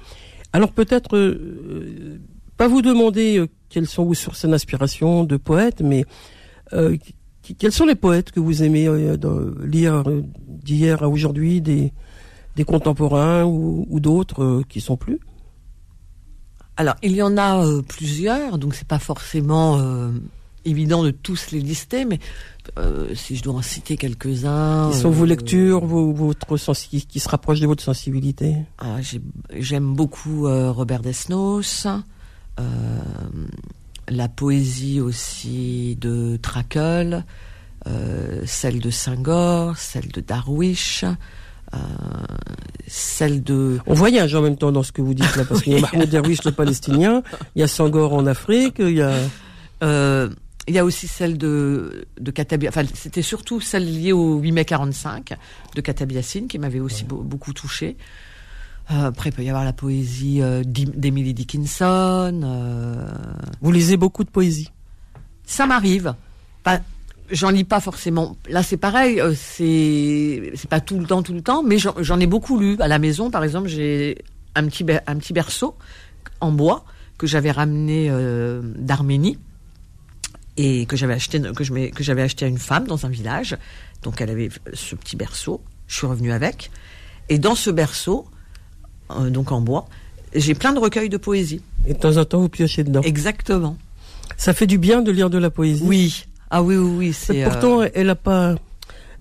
Alors 0.54 0.72
peut-être 0.72 1.18
euh, 1.18 2.20
pas 2.60 2.68
vous 2.68 2.84
demander 2.84 3.40
euh, 3.40 3.48
quelles 3.70 3.88
sont 3.88 4.06
vos 4.06 4.14
sources 4.14 4.46
d'inspiration 4.46 5.24
de 5.24 5.38
poètes, 5.38 5.82
mais 5.82 6.06
euh, 6.74 6.98
quels 7.58 7.72
sont 7.72 7.86
les 7.86 7.96
poètes 7.96 8.32
que 8.32 8.40
vous 8.40 8.62
aimez 8.62 8.88
lire 9.64 10.04
d'hier 10.46 11.02
à 11.02 11.10
aujourd'hui, 11.10 11.62
des, 11.62 11.94
des 12.56 12.64
contemporains 12.64 13.44
ou, 13.46 14.00
d'autres 14.00 14.62
qui 14.70 14.82
sont 14.82 14.98
plus? 14.98 15.20
Alors 16.78 16.96
il 17.02 17.14
y 17.14 17.24
en 17.24 17.38
a 17.38 17.66
plusieurs, 17.88 18.60
donc 18.60 18.76
c'est 18.76 18.88
pas 18.88 19.00
forcément 19.00 19.80
évident 20.66 21.04
de 21.04 21.12
tous 21.12 21.52
les 21.52 21.60
lister, 21.60 22.06
mais 22.06 22.20
euh, 22.78 23.14
si 23.16 23.36
je 23.36 23.44
dois 23.44 23.56
en 23.56 23.62
citer 23.62 23.98
quelques-uns. 23.98 24.90
Qui 24.92 24.98
sont 24.98 25.10
vos 25.10 25.24
euh, 25.24 25.28
lectures, 25.28 25.86
vos, 25.86 26.14
votre 26.14 26.74
qui, 26.74 27.06
qui, 27.06 27.20
se 27.20 27.30
rapprochent 27.30 27.60
de 27.60 27.68
votre 27.68 27.84
sensibilité? 27.84 28.56
Ah, 28.78 28.98
J'aime 29.56 29.94
beaucoup 29.94 30.48
euh, 30.48 30.72
Robert 30.72 31.02
Desnos, 31.02 31.88
la 34.08 34.28
poésie 34.28 35.00
aussi 35.00 35.98
de 36.00 36.38
Trakel, 36.42 37.26
celle 38.46 38.80
de 38.80 38.90
Senghor, 38.90 39.78
celle 39.78 40.10
de 40.10 40.22
Darwish. 40.22 41.06
celle 42.88 43.44
de... 43.44 43.80
On 43.86 43.94
voyage 43.94 44.34
en 44.36 44.42
même 44.42 44.58
temps 44.58 44.72
dans 44.72 44.84
ce 44.84 44.92
que 44.92 45.02
vous 45.02 45.14
dites 45.14 45.36
là, 45.36 45.46
parce 45.46 45.62
qu'il 45.62 45.74
y 45.74 45.78
a 45.78 45.82
Mahmoud 45.82 46.10
Darwish 46.10 46.44
le 46.44 46.52
palestinien, 46.52 47.22
il 47.56 47.60
y 47.60 47.64
a 47.64 47.68
Senghor 47.68 48.14
en 48.14 48.26
Afrique, 48.26 48.76
il 48.80 48.96
y 48.96 49.02
a... 49.02 50.30
Il 50.70 50.76
y 50.76 50.78
a 50.78 50.86
aussi 50.86 51.08
celle 51.08 51.40
de, 51.40 52.06
de 52.20 52.30
Katabi, 52.30 52.68
enfin, 52.68 52.84
c'était 52.94 53.24
surtout 53.24 53.60
celle 53.60 53.92
liée 53.92 54.12
au 54.12 54.38
8 54.38 54.52
mai 54.52 54.66
45 54.66 55.34
de 55.74 55.82
Katabiassine 55.82 56.48
qui 56.48 56.60
m'avait 56.60 56.80
aussi 56.80 57.06
beaucoup 57.06 57.54
touché. 57.54 57.98
Euh, 58.92 59.08
après, 59.08 59.30
il 59.30 59.34
peut 59.34 59.44
y 59.44 59.50
avoir 59.50 59.66
la 59.66 59.74
poésie 59.74 60.42
euh, 60.42 60.64
d'Emily 60.66 61.34
Dickinson. 61.34 62.42
Euh... 62.44 63.08
Vous 63.62 63.72
lisez 63.72 63.98
beaucoup 63.98 64.24
de 64.24 64.30
poésie 64.30 64.72
Ça 65.46 65.68
m'arrive. 65.68 66.16
Pas, 66.64 66.80
j'en 67.30 67.52
lis 67.52 67.64
pas 67.64 67.80
forcément. 67.80 68.36
Là, 68.50 68.64
c'est 68.64 68.78
pareil. 68.78 69.22
C'est 69.36 70.52
c'est 70.56 70.70
pas 70.70 70.80
tout 70.80 71.00
le 71.00 71.06
temps, 71.06 71.22
tout 71.22 71.34
le 71.34 71.42
temps, 71.42 71.62
mais 71.64 71.78
j'en 71.78 72.20
ai 72.20 72.28
beaucoup 72.28 72.60
lu. 72.60 72.78
À 72.80 72.88
la 72.88 73.00
maison, 73.00 73.30
par 73.30 73.44
exemple, 73.44 73.68
j'ai 73.68 74.18
un 74.56 74.66
petit 74.68 74.86
un 75.06 75.18
petit 75.18 75.34
berceau 75.34 75.76
en 76.42 76.52
bois 76.52 76.84
que 77.18 77.28
j'avais 77.28 77.52
ramené 77.52 78.08
euh, 78.10 78.62
d'Arménie 78.78 79.38
et 80.58 80.86
que 80.88 80.96
j'avais 80.96 81.14
acheté 81.14 81.40
que 81.40 81.64
je 81.64 81.90
que 81.92 82.04
j'avais 82.04 82.24
acheté 82.24 82.46
à 82.46 82.48
une 82.48 82.58
femme 82.58 82.88
dans 82.88 83.06
un 83.06 83.10
village. 83.10 83.56
Donc 84.02 84.20
elle 84.22 84.32
avait 84.32 84.50
ce 84.74 84.96
petit 84.96 85.16
berceau. 85.16 85.62
Je 85.88 85.96
suis 85.96 86.08
revenue 86.08 86.32
avec. 86.32 86.72
Et 87.28 87.38
dans 87.38 87.56
ce 87.56 87.70
berceau, 87.70 88.26
euh, 89.12 89.30
donc 89.30 89.52
en 89.52 89.62
bois, 89.62 89.88
j'ai 90.34 90.54
plein 90.54 90.74
de 90.74 90.80
recueils 90.80 91.10
de 91.10 91.18
poésie. 91.18 91.62
Et 91.88 91.94
de 91.94 92.00
temps 92.00 92.18
en 92.18 92.26
temps, 92.26 92.40
vous 92.40 92.50
piochez 92.50 92.84
dedans. 92.84 93.02
Exactement. 93.02 93.78
Ça 94.38 94.54
fait 94.54 94.68
du 94.68 94.78
bien 94.78 95.02
de 95.02 95.12
lire 95.12 95.30
de 95.30 95.38
la 95.38 95.50
poésie. 95.50 95.84
Oui. 95.86 96.26
Ah 96.50 96.64
oui, 96.64 96.76
oui, 96.78 96.96
oui. 96.98 97.14
C'est, 97.14 97.44
pourtant, 97.44 97.82
euh, 97.82 97.88
elle 97.94 98.08
n'a 98.08 98.16
pas 98.16 98.56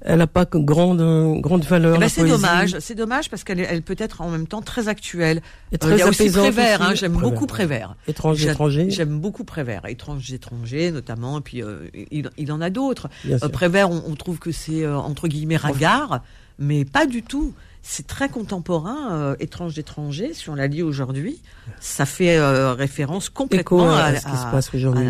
elle 0.01 0.19
n'a 0.19 0.27
pas 0.27 0.45
grande 0.45 1.41
grande 1.41 1.65
valeur. 1.65 1.97
Eh 1.97 1.99
ben, 1.99 2.09
c'est 2.09 2.25
dommage, 2.25 2.77
c'est 2.79 2.95
dommage 2.95 3.31
parce 3.31 3.43
qu'elle 3.45 3.61
elle 3.61 3.83
peut 3.83 3.97
être 3.99 4.21
en 4.21 4.31
même 4.31 4.47
temps 4.47 4.63
très 4.63 4.89
actuelle. 4.89 5.43
Et 5.73 5.79
très 5.79 5.93
euh, 5.93 5.97
il 5.97 5.99
y 5.99 6.03
a 6.03 6.09
aussi 6.09 6.31
Prévert, 6.31 6.83
hein, 6.83 6.95
j'aime 6.95 7.13
beaucoup 7.13 7.47
Prévert. 7.47 7.97
Étrange 8.07 8.45
étranger. 8.45 8.91
J'aime 8.91 9.19
beaucoup 9.19 9.45
Prévert, 9.45 9.87
étrange 9.87 10.33
étranger 10.33 10.93
notamment, 10.93 11.39
et 11.39 11.43
puis 11.43 11.63
euh, 11.63 11.89
il, 12.11 12.31
il, 12.37 12.53
en 12.53 12.61
a 12.61 12.71
d'autres. 12.71 13.09
Euh, 13.29 13.39
Prévert, 13.49 13.91
on, 13.91 14.03
on, 14.07 14.15
trouve 14.15 14.39
que 14.39 14.53
c'est 14.53 14.85
euh, 14.85 14.97
entre 14.97 15.27
guillemets 15.27 15.57
ragard, 15.57 16.23
mais 16.59 16.85
pas 16.85 17.07
du 17.07 17.23
tout. 17.23 17.55
C'est 17.91 18.07
très 18.07 18.29
contemporain, 18.29 19.13
euh, 19.13 19.37
étrange 19.41 19.73
d'étranger. 19.75 20.35
Si 20.35 20.51
on 20.51 20.55
la 20.55 20.67
lit 20.67 20.83
aujourd'hui, 20.83 21.41
ça 21.81 22.05
fait 22.05 22.37
euh, 22.37 22.75
référence 22.75 23.31
complètement 23.31 23.91
à, 23.91 24.15
ce 24.15 24.27
qui 24.27 24.37
se 24.37 24.51
passe 24.53 24.75
aujourd'hui. 24.75 25.09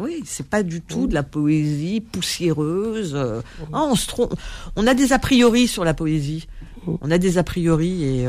Oui, 0.00 0.22
c'est 0.24 0.48
pas 0.48 0.62
du 0.62 0.80
tout 0.80 1.06
de 1.06 1.12
la 1.12 1.22
poésie 1.22 2.00
poussiéreuse. 2.00 3.12
Euh. 3.14 3.42
Ah, 3.74 3.82
on 3.82 3.94
se 3.94 4.06
trompe. 4.06 4.34
On 4.74 4.86
a 4.86 4.94
des 4.94 5.12
a 5.12 5.18
priori 5.18 5.68
sur 5.68 5.84
la 5.84 5.92
poésie. 5.92 6.48
On 6.86 7.10
a 7.10 7.18
des 7.18 7.36
a 7.36 7.44
priori 7.44 8.04
et 8.04 8.26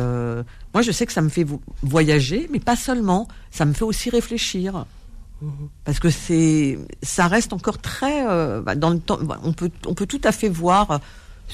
moi 0.73 0.81
je 0.81 0.91
sais 0.91 1.05
que 1.05 1.13
ça 1.13 1.21
me 1.21 1.29
fait 1.29 1.45
voyager, 1.81 2.49
mais 2.51 2.59
pas 2.59 2.75
seulement. 2.75 3.29
Ça 3.49 3.63
me 3.63 3.71
fait 3.71 3.85
aussi 3.85 4.09
réfléchir 4.09 4.85
parce 5.85 5.99
que 5.99 6.09
c'est 6.09 6.79
ça 7.01 7.27
reste 7.27 7.53
encore 7.53 7.77
très 7.77 8.25
bah, 8.61 8.75
dans 8.75 8.89
le 8.89 8.99
temps. 8.99 9.19
Bah, 9.21 9.39
on 9.43 9.53
peut 9.53 9.71
on 9.87 9.93
peut 9.93 10.05
tout 10.05 10.21
à 10.25 10.33
fait 10.33 10.49
voir 10.49 10.99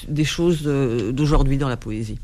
des 0.07 0.25
choses 0.25 0.63
d'aujourd'hui 0.63 1.57
dans 1.57 1.69
la 1.69 1.77
poésie. 1.77 2.19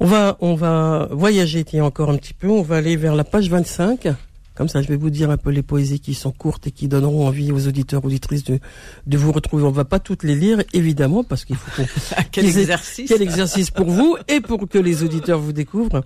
On 0.00 0.06
va, 0.06 0.36
on 0.40 0.54
va 0.54 1.08
voyager 1.12 1.64
encore 1.80 2.10
un 2.10 2.16
petit 2.16 2.34
peu. 2.34 2.48
On 2.48 2.62
va 2.62 2.76
aller 2.76 2.96
vers 2.96 3.14
la 3.14 3.22
page 3.22 3.48
25. 3.48 4.08
Comme 4.54 4.68
ça, 4.68 4.82
je 4.82 4.88
vais 4.88 4.96
vous 4.96 5.10
dire 5.10 5.30
un 5.30 5.36
peu 5.36 5.50
les 5.50 5.62
poésies 5.62 6.00
qui 6.00 6.14
sont 6.14 6.32
courtes 6.32 6.66
et 6.66 6.72
qui 6.72 6.88
donneront 6.88 7.26
envie 7.26 7.52
aux 7.52 7.68
auditeurs, 7.68 8.04
auditrices 8.04 8.44
de, 8.44 8.58
de 9.06 9.16
vous 9.16 9.32
retrouver. 9.32 9.62
On 9.62 9.70
va 9.70 9.84
pas 9.84 10.00
toutes 10.00 10.24
les 10.24 10.34
lire, 10.34 10.62
évidemment, 10.72 11.24
parce 11.24 11.44
qu'il 11.44 11.56
faut 11.56 11.70
qu'on... 11.82 11.88
quel 12.32 12.46
exercice 12.46 13.08
Quel 13.08 13.22
exercice 13.22 13.70
pour 13.70 13.90
vous 13.90 14.16
et 14.28 14.40
pour 14.40 14.68
que 14.68 14.78
les 14.78 15.04
auditeurs 15.04 15.38
vous 15.38 15.52
découvrent. 15.52 16.02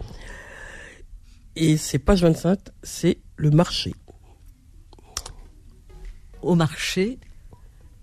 Et 1.56 1.76
c'est 1.76 1.98
page 1.98 2.22
25, 2.22 2.58
c'est 2.82 3.18
le 3.36 3.50
marché. 3.50 3.94
Au 6.42 6.54
marché, 6.54 7.18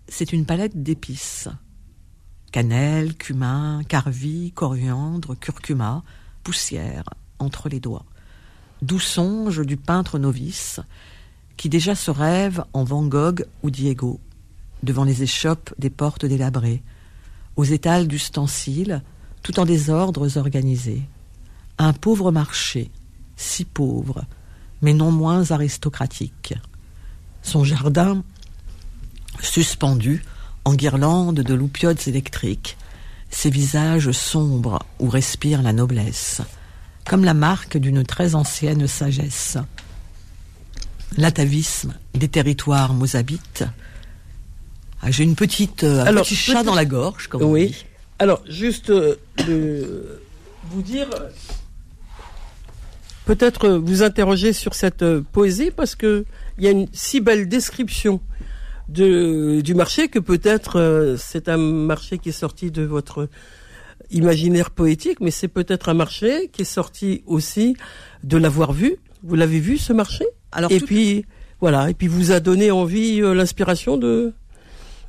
c'est 0.07 0.33
une 0.33 0.45
palette 0.45 0.81
d'épices 0.81 1.47
cannelle, 2.53 3.15
cumin, 3.15 3.81
carvi, 3.87 4.51
coriandre, 4.51 5.35
curcuma, 5.37 6.03
poussière 6.43 7.03
entre 7.39 7.67
les 7.67 7.79
doigts. 7.79 8.05
Doux 8.83 8.99
songe 8.99 9.65
du 9.65 9.75
peintre 9.75 10.19
novice 10.19 10.79
qui 11.57 11.67
déjà 11.67 11.95
se 11.95 12.11
rêve 12.11 12.63
en 12.73 12.83
Van 12.83 13.03
Gogh 13.07 13.47
ou 13.63 13.71
Diego, 13.71 14.19
devant 14.83 15.03
les 15.03 15.23
échoppes 15.23 15.73
des 15.79 15.89
portes 15.89 16.25
délabrées, 16.25 16.83
aux 17.55 17.63
étals 17.63 18.07
d'ustensiles, 18.07 19.01
tout 19.41 19.59
en 19.59 19.65
désordres 19.65 20.37
organisés. 20.37 21.01
Un 21.79 21.91
pauvre 21.91 22.31
marché, 22.31 22.91
si 23.35 23.65
pauvre, 23.65 24.25
mais 24.83 24.93
non 24.93 25.11
moins 25.11 25.49
aristocratique. 25.49 26.53
Son 27.41 27.63
jardin, 27.63 28.23
suspendu, 29.41 30.23
en 30.65 30.73
guirlande 30.73 31.41
de 31.41 31.53
loupiotes 31.53 32.07
électriques, 32.07 32.77
ces 33.29 33.49
visages 33.49 34.11
sombres 34.11 34.79
où 34.99 35.09
respire 35.09 35.61
la 35.61 35.73
noblesse, 35.73 36.41
comme 37.05 37.23
la 37.23 37.33
marque 37.33 37.77
d'une 37.77 38.03
très 38.03 38.35
ancienne 38.35 38.87
sagesse. 38.87 39.57
L'atavisme 41.17 41.93
des 42.13 42.27
territoires 42.27 42.93
mosabites. 42.93 43.65
Ah, 45.01 45.11
J'ai 45.11 45.23
une 45.23 45.35
petite, 45.35 45.83
euh, 45.83 46.05
un 46.05 46.13
petit 46.13 46.35
chat 46.35 46.63
dans 46.63 46.75
la 46.75 46.85
gorge, 46.85 47.27
comme 47.27 47.43
oui. 47.43 47.67
dit. 47.67 47.85
Alors, 48.19 48.41
juste 48.47 48.89
euh, 48.89 49.15
vous 50.71 50.81
dire, 50.81 51.09
peut-être 53.25 53.69
vous 53.69 54.03
interroger 54.03 54.53
sur 54.53 54.73
cette 54.73 55.03
euh, 55.03 55.21
poésie 55.31 55.71
parce 55.71 55.95
que 55.95 56.25
il 56.57 56.63
y 56.63 56.67
a 56.67 56.71
une 56.71 56.87
si 56.93 57.19
belle 57.19 57.47
description 57.47 58.21
de, 58.89 59.61
du 59.61 59.75
marché 59.75 60.07
que 60.07 60.19
peut-être 60.19 60.79
euh, 60.79 61.17
c'est 61.17 61.49
un 61.49 61.57
marché 61.57 62.17
qui 62.17 62.29
est 62.29 62.33
sorti 62.33 62.71
de 62.71 62.83
votre 62.83 63.29
imaginaire 64.11 64.71
poétique, 64.71 65.19
mais 65.21 65.31
c'est 65.31 65.47
peut-être 65.47 65.89
un 65.89 65.93
marché 65.93 66.49
qui 66.51 66.61
est 66.61 66.65
sorti 66.65 67.23
aussi 67.25 67.75
de 68.23 68.37
l'avoir 68.37 68.73
vu. 68.73 68.97
Vous 69.23 69.35
l'avez 69.35 69.59
vu 69.59 69.77
ce 69.77 69.93
marché? 69.93 70.25
Alors 70.51 70.71
et 70.71 70.79
puis 70.79 71.25
voilà, 71.59 71.89
et 71.89 71.93
puis 71.93 72.07
vous 72.07 72.31
a 72.31 72.39
donné 72.39 72.71
envie, 72.71 73.21
euh, 73.21 73.33
l'inspiration 73.33 73.97
de 73.97 74.33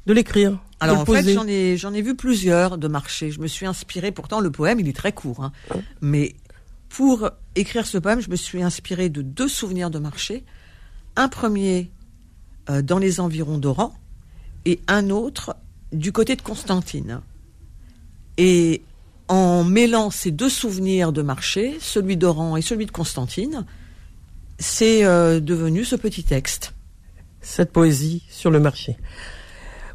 de 0.07 0.13
l'écrire. 0.13 0.59
Alors 0.81 0.99
en 0.99 1.05
fait, 1.07 1.33
j'en 1.33 1.47
ai 1.47 1.77
j'en 1.77 1.93
ai 1.95 2.03
vu 2.03 2.15
plusieurs 2.15 2.79
de 2.79 2.89
marchés. 2.89 3.31
Je 3.31 3.41
me 3.41 3.47
suis 3.47 3.67
inspiré. 3.67 4.13
Pourtant, 4.13 4.41
le 4.41 4.51
poème 4.51 4.81
il 4.81 4.89
est 4.89 4.97
très 4.97 5.13
court, 5.13 5.43
hein. 5.43 5.53
mais 6.01 6.35
pour 6.89 7.31
écrire 7.57 7.87
ce 7.87 7.99
poème, 7.99 8.21
je 8.21 8.31
me 8.31 8.37
suis 8.37 8.63
inspiré 8.63 9.09
de 9.09 9.23
deux 9.23 9.49
souvenirs 9.49 9.91
de 9.91 9.99
marché. 9.99 10.45
Un 11.17 11.29
premier 11.29 11.91
euh, 12.71 12.83
dans 12.83 12.99
les 12.99 13.21
environs 13.21 13.59
d'Oran 13.59 13.95
et 14.65 14.81
un 14.89 15.11
autre 15.11 15.57
du 15.93 16.13
côté 16.13 16.37
de 16.37 16.43
Constantine. 16.43 17.21
Et 18.39 18.83
en 19.29 19.65
mêlant 19.65 20.11
ces 20.11 20.31
deux 20.31 20.49
souvenirs 20.49 21.13
de 21.13 21.23
marché, 21.23 21.77
celui 21.81 22.17
d'Oran 22.17 22.57
et 22.57 22.63
celui 22.63 22.87
de 22.87 22.91
Constantine, 22.91 23.65
c'est 24.59 25.05
euh, 25.05 25.41
devenu 25.41 25.85
ce 25.85 25.97
petit 25.97 26.25
texte. 26.25 26.75
Cette 27.41 27.73
poésie 27.73 28.23
sur 28.29 28.51
le 28.51 28.61
marché. 28.61 28.97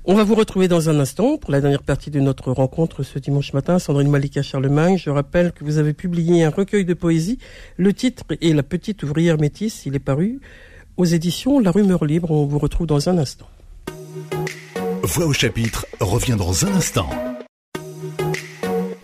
On 0.05 0.15
va 0.15 0.23
vous 0.23 0.35
retrouver 0.35 0.67
dans 0.67 0.89
un 0.89 0.99
instant 0.99 1.37
pour 1.37 1.51
la 1.51 1.61
dernière 1.61 1.83
partie 1.83 2.09
de 2.09 2.19
notre 2.19 2.51
rencontre 2.51 3.03
ce 3.03 3.19
dimanche 3.19 3.53
matin. 3.53 3.79
Sandrine 3.79 4.09
Malika 4.09 4.41
Charlemagne, 4.41 4.97
je 4.97 5.09
rappelle 5.09 5.51
que 5.51 5.63
vous 5.63 5.77
avez 5.77 5.93
publié 5.93 6.43
un 6.43 6.49
recueil 6.49 6.85
de 6.85 6.93
poésie. 6.93 7.37
Le 7.77 7.93
titre 7.93 8.23
est 8.29 8.53
La 8.53 8.63
petite 8.63 9.03
ouvrière 9.03 9.37
métisse. 9.37 9.85
Il 9.85 9.95
est 9.95 9.99
paru 9.99 10.39
aux 10.99 11.05
éditions 11.05 11.59
La 11.59 11.71
Rumeur 11.71 12.05
Libre. 12.05 12.29
On 12.29 12.45
vous 12.45 12.59
retrouve 12.59 12.85
dans 12.85 13.09
un 13.09 13.17
instant. 13.17 13.47
Voix 15.01 15.25
au 15.25 15.33
chapitre 15.33 15.87
revient 16.01 16.35
dans 16.37 16.65
un 16.65 16.73
instant. 16.73 17.09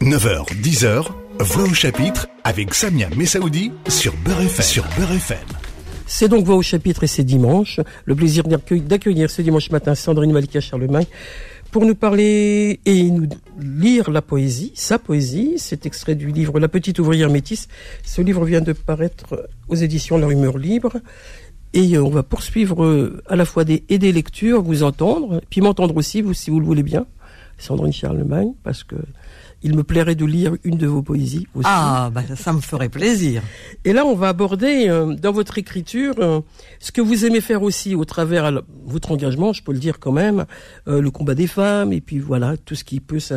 9h, 0.01 0.45
10h, 0.61 1.05
Voix 1.39 1.63
au 1.63 1.73
chapitre 1.73 2.27
avec 2.43 2.73
Samia 2.73 3.09
Messaoudi 3.15 3.71
sur 3.87 4.13
Beurre 4.17 4.41
FM. 4.41 4.61
Sur 4.61 4.85
C'est 6.05 6.27
donc 6.27 6.45
Voix 6.45 6.57
au 6.57 6.61
chapitre 6.61 7.05
et 7.05 7.07
c'est 7.07 7.23
dimanche. 7.23 7.79
Le 8.03 8.13
plaisir 8.13 8.43
d'accueillir 8.43 9.29
ce 9.29 9.41
dimanche 9.41 9.71
matin 9.71 9.95
Sandrine 9.95 10.33
Malika 10.33 10.59
Charlemagne 10.59 11.07
pour 11.75 11.85
nous 11.85 11.95
parler 11.95 12.79
et 12.85 13.03
nous 13.03 13.27
lire 13.59 14.09
la 14.09 14.21
poésie, 14.21 14.71
sa 14.75 14.97
poésie. 14.97 15.55
C'est 15.57 15.85
extrait 15.85 16.15
du 16.15 16.27
livre 16.27 16.57
La 16.57 16.69
petite 16.69 16.99
ouvrière 16.99 17.29
métisse. 17.29 17.67
Ce 18.01 18.21
livre 18.21 18.45
vient 18.45 18.61
de 18.61 18.71
paraître 18.71 19.49
aux 19.67 19.75
éditions 19.75 20.17
La 20.17 20.27
Rumeur 20.27 20.57
Libre. 20.57 20.93
Et 21.75 21.95
euh, 21.95 22.03
on 22.03 22.09
va 22.09 22.23
poursuivre 22.23 22.83
euh, 22.83 23.21
à 23.27 23.35
la 23.35 23.45
fois 23.45 23.65
des, 23.65 23.83
et 23.89 23.99
des 23.99 24.13
lectures, 24.13 24.61
vous 24.61 24.81
entendre, 24.81 25.41
puis 25.49 25.59
m'entendre 25.59 25.95
aussi, 25.97 26.21
vous, 26.21 26.33
si 26.33 26.49
vous 26.49 26.61
le 26.61 26.65
voulez 26.65 26.83
bien, 26.83 27.05
Sandrine 27.57 27.91
Charlemagne, 27.91 28.53
parce 28.63 28.83
que 28.83 28.95
il 29.65 29.75
me 29.75 29.83
plairait 29.83 30.13
de 30.13 30.25
lire 30.25 30.55
une 30.63 30.77
de 30.77 30.85
vos 30.85 31.01
poésies 31.01 31.47
aussi. 31.55 31.67
Ah, 31.67 32.11
bah 32.13 32.21
ça 32.35 32.53
me 32.53 32.61
ferait 32.61 32.87
plaisir. 32.87 33.41
Et 33.83 33.93
là, 33.93 34.05
on 34.05 34.13
va 34.13 34.29
aborder 34.29 34.87
euh, 34.89 35.15
dans 35.15 35.31
votre 35.31 35.57
écriture 35.57 36.13
euh, 36.19 36.41
ce 36.79 36.91
que 36.91 37.01
vous 37.01 37.25
aimez 37.25 37.41
faire 37.41 37.63
aussi 37.63 37.95
au 37.95 38.05
travers 38.05 38.61
votre 38.85 39.11
engagement, 39.11 39.53
je 39.53 39.63
peux 39.63 39.73
le 39.73 39.79
dire 39.79 39.99
quand 39.99 40.11
même, 40.11 40.45
euh, 40.87 41.01
le 41.01 41.09
combat 41.09 41.33
des 41.33 41.47
femmes 41.47 41.93
et 41.93 41.99
puis 41.99 42.19
voilà 42.19 42.57
tout 42.57 42.75
ce 42.75 42.83
qui 42.83 42.99
peut 42.99 43.19
se, 43.19 43.33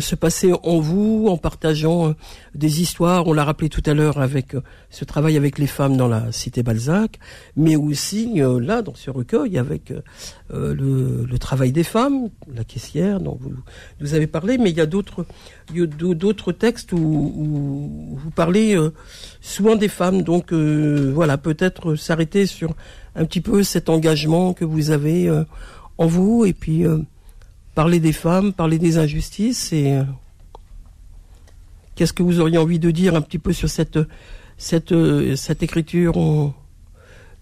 se 0.00 0.16
passer 0.16 0.52
en 0.64 0.80
vous 0.80 1.28
en 1.28 1.36
partageant 1.36 2.12
des 2.56 2.80
histoires. 2.80 3.28
On 3.28 3.32
l'a 3.32 3.44
rappelé 3.44 3.68
tout 3.68 3.82
à 3.86 3.94
l'heure 3.94 4.18
avec 4.18 4.56
ce 4.90 5.04
travail 5.04 5.36
avec 5.36 5.58
les 5.58 5.68
femmes 5.68 5.96
dans 5.96 6.08
la 6.08 6.32
cité 6.32 6.64
Balzac, 6.64 7.20
mais 7.56 7.76
aussi 7.76 8.40
là 8.40 8.82
dans 8.82 8.96
ce 8.96 9.10
recueil 9.10 9.58
avec 9.58 9.92
le, 10.50 11.26
le, 11.26 11.38
travail 11.38 11.72
des 11.72 11.84
femmes, 11.84 12.30
la 12.52 12.64
caissière 12.64 13.20
dont 13.20 13.38
vous, 14.00 14.14
avez 14.14 14.26
parlé, 14.26 14.58
mais 14.58 14.70
il 14.70 14.76
y 14.76 14.80
a 14.80 14.86
d'autres 14.86 15.26
textes 16.52 16.92
où, 16.92 18.16
vous 18.16 18.30
parlez 18.30 18.76
euh, 18.76 18.92
souvent 19.40 19.76
des 19.76 19.88
femmes. 19.88 20.22
Donc 20.22 20.52
euh, 20.52 21.12
voilà, 21.14 21.38
peut-être 21.38 21.96
s'arrêter 21.96 22.46
sur 22.46 22.74
un 23.14 23.24
petit 23.24 23.40
peu 23.40 23.62
cet 23.62 23.88
engagement 23.88 24.54
que 24.54 24.64
vous 24.64 24.90
avez 24.90 25.28
euh, 25.28 25.44
en 25.98 26.06
vous 26.06 26.44
et 26.44 26.52
puis 26.52 26.84
parler 27.74 28.00
des 28.00 28.12
femmes, 28.12 28.52
parler 28.52 28.78
des 28.78 28.98
injustices 28.98 29.72
et 29.72 29.98
qu'est-ce 31.96 32.12
que 32.12 32.22
vous 32.22 32.40
auriez 32.40 32.58
envie 32.58 32.78
de 32.78 32.90
dire 32.92 33.16
un 33.16 33.20
petit 33.20 33.38
peu 33.38 33.52
sur 33.52 33.68
cette 33.68 33.98
écriture? 35.60 36.14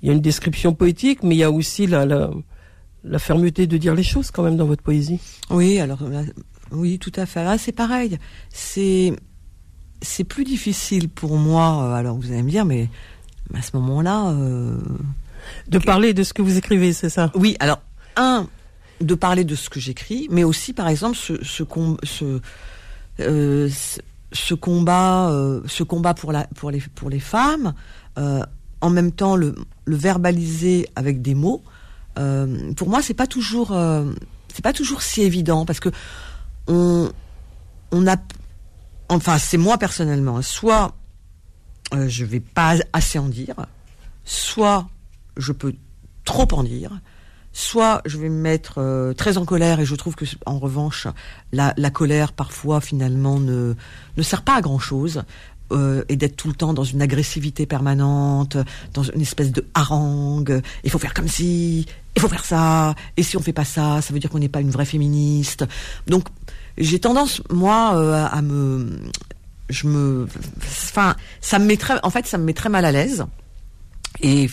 Il 0.03 0.09
y 0.09 0.11
a 0.11 0.15
une 0.15 0.21
description 0.21 0.73
poétique, 0.73 1.23
mais 1.23 1.35
il 1.35 1.39
y 1.39 1.43
a 1.43 1.51
aussi 1.51 1.87
la, 1.87 2.07
la 2.07 2.31
la 3.09 3.19
fermeté 3.19 3.67
de 3.67 3.77
dire 3.77 3.95
les 3.95 4.03
choses 4.03 4.31
quand 4.31 4.43
même 4.43 4.57
dans 4.57 4.67
votre 4.67 4.83
poésie. 4.83 5.21
Oui, 5.51 5.79
alors 5.81 6.01
oui, 6.73 6.99
tout 6.99 7.13
à 7.17 7.27
fait. 7.27 7.45
Là, 7.45 7.59
c'est 7.59 7.73
pareil. 7.73 8.19
C'est 8.51 9.15
c'est 10.03 10.25
plus 10.25 10.45
difficile 10.45 11.09
pour 11.09 11.37
moi. 11.37 11.85
Euh, 11.85 11.95
alors, 11.95 12.17
vous 12.17 12.31
allez 12.33 12.43
me 12.43 12.51
dire, 12.51 12.65
mais 12.65 12.89
à 13.55 13.63
ce 13.63 13.71
moment-là, 13.77 14.31
euh, 14.31 14.77
de 15.69 15.79
parler 15.79 16.15
de 16.15 16.23
ce 16.23 16.33
que 16.33 16.43
vous 16.43 16.57
écrivez, 16.57 16.93
c'est 16.93 17.09
ça? 17.09 17.31
Oui. 17.35 17.57
Alors, 17.61 17.81
un, 18.17 18.49
de 19.01 19.15
parler 19.15 19.45
de 19.45 19.55
ce 19.55 19.71
que 19.71 19.81
j'écris, 19.81 20.27
mais 20.31 20.45
aussi, 20.45 20.73
par 20.73 20.89
exemple, 20.89 21.17
ce 21.17 21.43
ce 21.43 21.63
ce, 22.03 22.41
euh, 23.21 23.71
ce 24.33 24.55
combat, 24.55 25.33
ce 25.67 25.83
combat 25.83 26.15
pour 26.15 26.33
la 26.33 26.47
pour 26.57 26.71
les 26.71 26.81
pour 26.81 27.11
les 27.11 27.21
femmes. 27.21 27.75
en 28.17 28.91
même 28.91 29.13
temps, 29.13 29.37
le 29.37 29.55
le 29.85 29.97
verbaliser 29.97 30.89
avec 30.97 31.23
des 31.23 31.35
mots. 31.35 31.63
Pour 32.77 32.89
moi, 32.89 33.03
c'est 33.03 33.15
pas 33.15 33.27
toujours 33.27 33.77
c'est 34.55 34.63
pas 34.63 34.73
toujours 34.73 35.03
si 35.03 35.23
évident 35.23 35.67
parce 35.67 35.81
que 35.81 35.91
on, 36.67 37.11
on 37.93 38.07
a 38.07 38.17
enfin 39.09 39.39
c'est 39.39 39.59
moi 39.59 39.79
personnellement, 39.79 40.43
soit 40.43 40.95
euh, 41.95 42.09
je 42.09 42.25
vais 42.25 42.41
pas 42.41 42.77
assez 42.93 43.19
en 43.19 43.29
dire, 43.29 43.55
soit 44.25 44.89
je 45.37 45.53
peux 45.53 45.75
trop 46.25 46.49
en 46.53 46.65
dire, 46.65 46.99
soit 47.53 48.03
je 48.07 48.19
vais 48.19 48.29
me 48.29 48.41
mettre 48.41 48.79
euh, 48.79 49.13
très 49.13 49.39
en 49.39 49.45
colère 49.45 49.79
et 49.81 49.87
je 49.87 49.95
trouve 49.95 50.17
que 50.17 50.25
en 50.47 50.59
revanche 50.59 51.07
la, 51.53 51.73
colère 51.91 52.33
parfois 52.33 52.81
finalement 52.81 53.39
ne 53.39 53.75
ne 54.17 54.23
sert 54.23 54.43
pas 54.43 54.57
à 54.57 54.61
grand 54.61 54.79
chose. 54.79 55.23
Euh, 55.73 56.05
et 56.09 56.15
d'être 56.15 56.37
tout 56.37 56.47
le 56.47 56.55
temps 56.55 56.73
dans 56.73 56.85
une 56.85 57.03
agressivité 57.03 57.67
permanente, 57.67 58.57
dans 58.95 59.03
une 59.03 59.21
espèce 59.21 59.51
de 59.51 59.67
harangue. 59.75 60.63
Il 60.85 60.91
faut 60.93 61.01
faire 61.01 61.13
comme 61.13 61.27
si, 61.27 61.87
il 62.15 62.23
faut 62.23 62.29
faire 62.29 62.45
ça. 62.45 62.95
Et 63.17 63.25
si 63.25 63.37
on 63.37 63.41
fait 63.41 63.53
pas 63.53 63.65
ça, 63.65 64.01
ça 64.01 64.15
veut 64.15 64.21
dire 64.21 64.31
qu'on 64.31 64.39
n'est 64.39 64.49
pas 64.49 64.61
une 64.61 64.71
vraie 64.71 64.85
féministe. 64.85 65.65
Donc 66.07 66.29
j'ai 66.79 67.01
tendance 67.01 67.43
moi 67.51 67.97
euh, 67.97 68.29
à 68.31 68.43
me, 68.43 68.97
je 69.69 69.89
me, 69.89 70.29
enfin 70.61 71.17
ça 71.41 71.59
me 71.59 71.75
en 72.05 72.11
fait 72.11 72.29
ça 72.29 72.39
me 72.39 72.45
met 72.45 72.55
très 72.55 72.69
mal 72.69 72.85
à 72.85 72.93
l'aise. 72.93 73.27
Et 74.21 74.49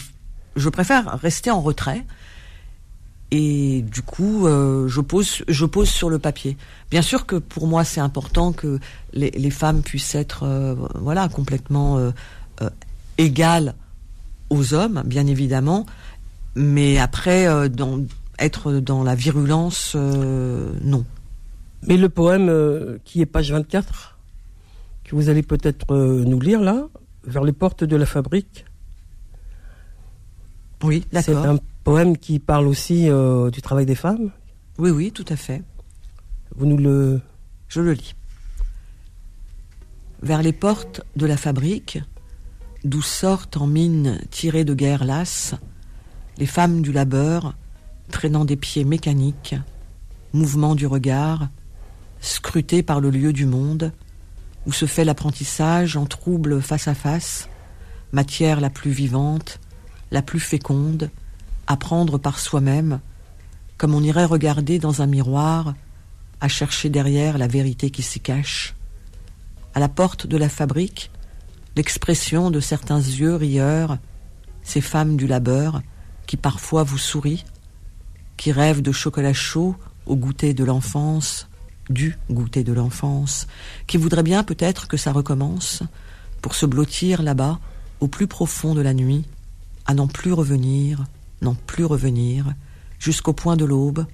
je 0.56 0.69
préfère 0.69 1.19
rester 1.19 1.52
en 1.52 1.62
retrait 1.62 2.04
et 3.36 3.82
du 3.82 4.04
coup, 4.04 4.46
euh, 4.46 4.88
je 4.88 5.02
pose, 5.02 5.43
je 5.48 5.65
pose 5.65 5.89
sur 5.89 6.08
le 6.12 6.19
papier. 6.19 6.56
Bien 6.91 7.02
sûr 7.02 7.26
que 7.26 7.36
pour 7.36 7.65
moi, 7.65 7.84
c'est 7.84 8.00
important 8.00 8.54
que 8.54 8.78
les, 9.12 9.32
les, 9.32 9.50
femmes 9.50 9.82
puissent 9.82 10.13
être, 10.13 10.43
euh, 10.43 10.76
voilà, 10.93 11.28
complètement 11.30 11.98
euh, 11.98 12.12
égales 13.17 13.74
aux 14.52 14.76
hommes, 14.76 15.02
bien 15.04 15.26
évidemment. 15.26 15.88
Mais 16.56 17.00
après, 17.00 17.67
dans, 17.72 18.02
être 18.38 18.74
dans 18.74 19.02
la 19.04 19.15
virulence, 19.15 19.96
non. 19.96 21.04
Mais 21.88 21.98
le 21.98 22.10
poème 22.10 23.00
qui 23.04 23.22
est 23.22 23.26
page 23.26 23.52
24, 23.52 24.19
que 25.06 25.15
vous 25.15 25.30
allez 25.30 25.41
peut-être 25.41 25.96
nous 25.96 26.39
lire 26.39 26.62
là, 26.62 26.88
vers 27.26 27.43
les 27.43 27.54
portes 27.54 27.84
de 27.84 27.96
la 27.96 28.06
fabrique. 28.06 28.65
Oui, 30.84 31.04
d'accord. 31.12 31.41
C'est 31.41 31.50
un 31.50 31.58
poème 31.84 32.17
qui 32.17 32.39
parle 32.39 32.67
aussi 32.67 33.10
euh, 33.10 33.50
du 33.50 33.62
travail 33.62 33.86
des 33.86 33.96
femmes. 33.96 34.32
Oui, 34.78 34.89
oui, 34.89 35.12
tout 35.12 35.26
à 35.30 35.36
fait. 35.36 35.62
Vous 36.56 36.65
nous 36.65 36.78
le... 36.78 37.22
Je 37.67 37.82
le 37.82 37.93
lis. 37.93 38.15
Vers 40.22 40.41
les 40.41 40.54
portes 40.54 41.02
de 41.15 41.26
la 41.26 41.38
fabrique, 41.38 42.00
d'où 42.84 43.02
sortent 43.02 43.58
en 43.58 43.67
mine 43.67 44.19
tirées 44.30 44.63
de 44.63 44.74
guerre 44.74 45.06
lasse, 45.06 45.56
les 46.38 46.46
femmes 46.46 46.82
du 46.82 46.91
labeur, 46.91 47.56
traînant 48.10 48.46
des 48.46 48.56
pieds 48.56 48.86
mécaniques, 48.86 49.56
mouvement 50.34 50.76
du 50.76 50.88
regard, 50.88 51.50
scrutées 52.22 52.84
par 52.84 53.02
le 53.02 53.10
lieu 53.10 53.34
du 53.34 53.46
monde, 53.46 53.91
où 54.65 54.72
se 54.72 54.86
fait 54.86 55.04
l'apprentissage 55.04 55.98
en 55.98 56.06
trouble 56.06 56.62
face 56.62 56.88
à 56.88 56.93
face, 56.93 57.50
matière 58.12 58.62
la 58.62 58.69
plus 58.69 58.91
vivante, 58.91 59.60
la 60.12 60.22
plus 60.22 60.39
féconde, 60.39 61.10
apprendre 61.67 62.17
par 62.17 62.39
soi-même, 62.39 62.99
comme 63.78 63.95
on 63.95 64.04
irait 64.04 64.26
regarder 64.26 64.80
dans 64.80 65.02
un 65.02 65.08
miroir, 65.08 65.73
à 66.41 66.47
chercher 66.47 66.89
derrière 66.89 67.38
la 67.38 67.47
vérité 67.47 67.89
qui 67.89 68.02
s'y 68.02 68.19
cache. 68.19 68.76
À 69.73 69.80
la 69.80 69.89
porte 69.89 70.28
de 70.28 70.38
la 70.38 70.49
fabrique, 70.49 71.10
l'expression 71.76 72.52
de 72.52 72.60
certains 72.60 72.99
yeux 72.99 73.36
rieurs, 73.36 73.97
ces 74.62 74.82
femmes 74.82 75.17
du 75.17 75.28
labeur, 75.28 75.82
qui 76.28 76.38
parfois 76.38 76.84
vous 76.84 76.97
sourient, 76.97 77.45
qui 78.38 78.52
rêvent 78.52 78.82
de 78.82 78.91
chocolat 78.91 79.34
chaud 79.34 79.76
au 80.06 80.15
goûter 80.15 80.54
de 80.54 80.63
l'enfance, 80.63 81.47
du 81.89 82.17
goûter 82.30 82.63
de 82.63 82.73
l'enfance, 82.73 83.47
qui 83.88 83.97
voudraient 83.97 84.23
bien 84.23 84.43
peut-être 84.43 84.88
que 84.88 84.97
ça 84.97 85.12
recommence, 85.12 85.84
pour 86.41 86.56
se 86.56 86.65
blottir 86.65 87.21
là-bas, 87.21 87.60
au 87.99 88.08
plus 88.08 88.28
profond 88.28 88.76
de 88.76 88.82
la 88.82 88.93
nuit, 88.93 89.26
à 89.86 89.93
n'en 89.93 90.08
plus 90.08 90.34
revenir, 90.34 91.06
n'en 91.44 91.56
plus 91.68 91.86
revenir, 91.86 92.54
jusqu'au 93.00 93.34
point 93.34 93.56
de 93.56 93.66
l'aube, 93.66 94.06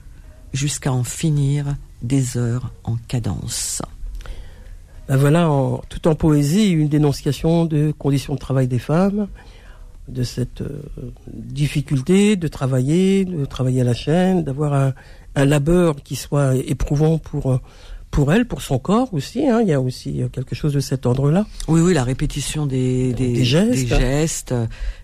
jusqu'à 0.54 0.92
en 0.92 1.04
finir 1.04 1.76
des 2.02 2.38
heures 2.38 2.72
en 2.84 2.98
cadence. 3.08 3.82
Ben 5.08 5.18
voilà, 5.18 5.50
tout 5.90 6.08
en 6.08 6.16
poésie, 6.16 6.70
une 6.70 6.88
dénonciation 6.88 7.66
de 7.66 7.94
conditions 7.98 8.36
de 8.36 8.40
travail 8.40 8.68
des 8.68 8.80
femmes, 8.80 9.28
de 10.08 10.24
cette 10.24 10.62
euh, 10.62 10.82
difficulté 11.28 12.36
de 12.36 12.48
travailler, 12.48 13.26
de 13.26 13.46
travailler 13.46 13.82
à 13.82 13.84
la 13.84 13.94
chaîne, 13.94 14.44
d'avoir 14.44 14.74
un, 14.74 14.94
un 15.36 15.46
labeur 15.46 15.96
qui 16.04 16.16
soit 16.16 16.56
éprouvant 16.56 17.18
pour 17.18 17.60
pour 18.12 18.34
elle, 18.34 18.46
pour 18.46 18.62
son 18.62 18.80
corps 18.80 19.14
aussi. 19.14 19.48
Hein, 19.48 19.62
il 19.62 19.68
y 19.68 19.74
a 19.74 19.80
aussi 19.80 20.22
quelque 20.32 20.56
chose 20.56 20.74
de 20.74 20.80
cet 20.80 21.06
ordre-là. 21.06 21.46
Oui, 21.68 21.80
oui, 21.82 21.94
la 21.94 22.04
répétition 22.04 22.66
des, 22.66 23.14
des, 23.14 23.44
gestes, 23.44 23.72
des 23.72 23.88
gestes 23.88 24.56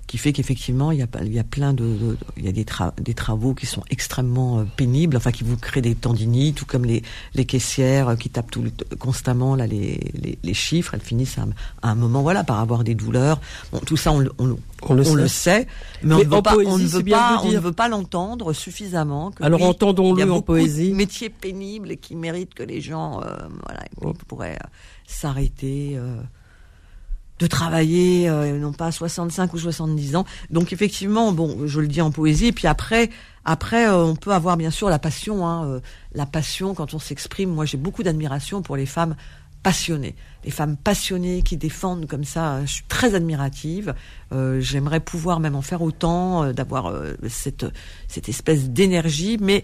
qui 0.08 0.18
fait 0.18 0.34
qu'effectivement 0.34 0.92
il 0.92 1.00
y 1.00 1.02
a 1.02 1.08
il 1.22 1.34
y 1.34 1.40
a 1.40 1.44
plein 1.44 1.74
de, 1.74 2.18
il 2.38 2.46
y 2.46 2.48
a 2.48 2.52
des, 2.52 2.66
des 3.02 3.14
travaux 3.14 3.54
qui 3.54 3.66
sont 3.66 3.84
extrêmement 3.90 4.60
euh, 4.60 4.64
pénibles 4.78 5.18
enfin 5.18 5.32
qui 5.32 5.44
vous 5.44 5.58
créent 5.58 5.82
des 5.82 5.96
tendinites 5.96 6.56
tout 6.56 6.66
comme 6.66 6.86
les 6.86 7.02
les 7.34 7.46
caissières 7.46 8.16
qui 8.18 8.30
tapent 8.30 8.52
tout 8.52 8.64
constamment 9.00 9.56
là 9.56 9.66
les, 9.66 10.00
les, 10.14 10.38
les 10.44 10.54
chiffres 10.54 10.94
elles 10.94 11.02
finissent 11.02 11.38
à, 11.38 11.48
un 11.90 11.96
moment 11.96 12.22
voilà 12.22 12.44
par 12.44 12.60
avoir 12.60 12.84
des 12.84 12.94
douleurs 12.94 13.40
bon, 13.72 13.80
tout 13.80 13.98
ça 13.98 14.12
on, 14.12 14.24
on, 14.38 14.58
on, 14.84 14.94
le, 14.94 15.02
on 15.02 15.06
sait. 15.06 15.16
le, 15.16 15.28
sait. 15.28 15.68
mais, 16.04 16.14
on, 16.14 16.18
ne 16.20 16.24
veut 16.24 16.42
pas, 16.42 16.56
on 16.56 16.78
ne 16.78 16.86
veut 16.86 17.04
pas 17.04 17.42
on 17.44 17.52
ne 17.52 17.60
veut 17.60 17.72
pas 17.72 17.88
l'entendre 17.88 18.54
suffisamment 18.54 19.32
que 19.32 19.44
alors 19.44 19.64
entendons-le 19.64 20.32
en 20.32 20.42
poésie 20.42 20.94
métiers 20.94 21.30
pénibles 21.30 21.92
et 21.92 21.98
qui 21.98 22.16
méritent 22.16 22.54
que 22.54 22.64
les 22.64 22.82
gens 22.82 23.22
euh, 23.22 23.38
voilà 23.66 23.82
pourraient 24.28 24.58
euh, 24.64 24.68
s'arrêter 25.08 25.94
euh, 25.96 26.22
de 27.40 27.48
travailler, 27.48 28.30
euh, 28.30 28.58
non 28.60 28.72
pas 28.72 28.92
65 28.92 29.54
ou 29.54 29.58
70 29.58 30.16
ans. 30.16 30.26
Donc 30.50 30.72
effectivement, 30.72 31.32
bon, 31.32 31.68
je 31.68 31.82
le 31.82 31.88
dis 31.88 32.02
en 32.02 32.12
poésie. 32.12 32.52
Puis 32.52 32.68
après, 32.68 33.10
après, 33.44 33.88
euh, 33.88 34.06
on 34.06 34.16
peut 34.16 34.32
avoir 34.32 34.58
bien 34.58 34.72
sûr 34.72 34.90
la 34.90 35.00
passion. 35.00 35.46
Hein, 35.46 35.66
euh, 35.66 35.80
la 36.14 36.26
passion 36.26 36.74
quand 36.74 36.94
on 36.94 37.00
s'exprime. 37.00 37.50
Moi, 37.50 37.66
j'ai 37.66 37.78
beaucoup 37.78 38.04
d'admiration 38.04 38.62
pour 38.62 38.78
les 38.78 38.86
femmes 38.86 39.16
passionnées, 39.64 40.16
les 40.44 40.52
femmes 40.52 40.78
passionnées 40.78 41.42
qui 41.42 41.58
défendent 41.58 42.06
comme 42.06 42.24
ça. 42.24 42.64
Je 42.66 42.72
suis 42.72 42.84
très 42.88 43.16
admirative. 43.16 43.96
J'aimerais 44.60 45.00
pouvoir 45.00 45.40
même 45.40 45.56
en 45.56 45.64
faire 45.64 45.82
autant, 45.82 46.54
d'avoir 46.54 46.94
cette 47.28 47.66
cette 48.08 48.30
espèce 48.30 48.70
d'énergie, 48.70 49.40
mais 49.42 49.64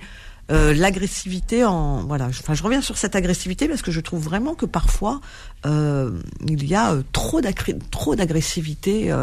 euh, 0.52 0.74
l'agressivité 0.74 1.64
en 1.64 2.04
voilà 2.04 2.26
enfin 2.28 2.54
je 2.54 2.64
reviens 2.64 2.82
sur 2.82 2.98
cette 2.98 3.16
agressivité 3.16 3.70
parce 3.70 3.82
que 3.82 3.92
je 3.92 4.02
trouve 4.02 4.22
vraiment 4.22 4.54
que 4.54 4.66
parfois 4.66 5.22
euh, 5.66 6.12
il 6.46 6.68
y 6.68 6.76
a 6.76 6.92
euh, 6.92 7.04
trop 7.14 7.40
trop 7.90 8.16
d'agressivité 8.16 9.14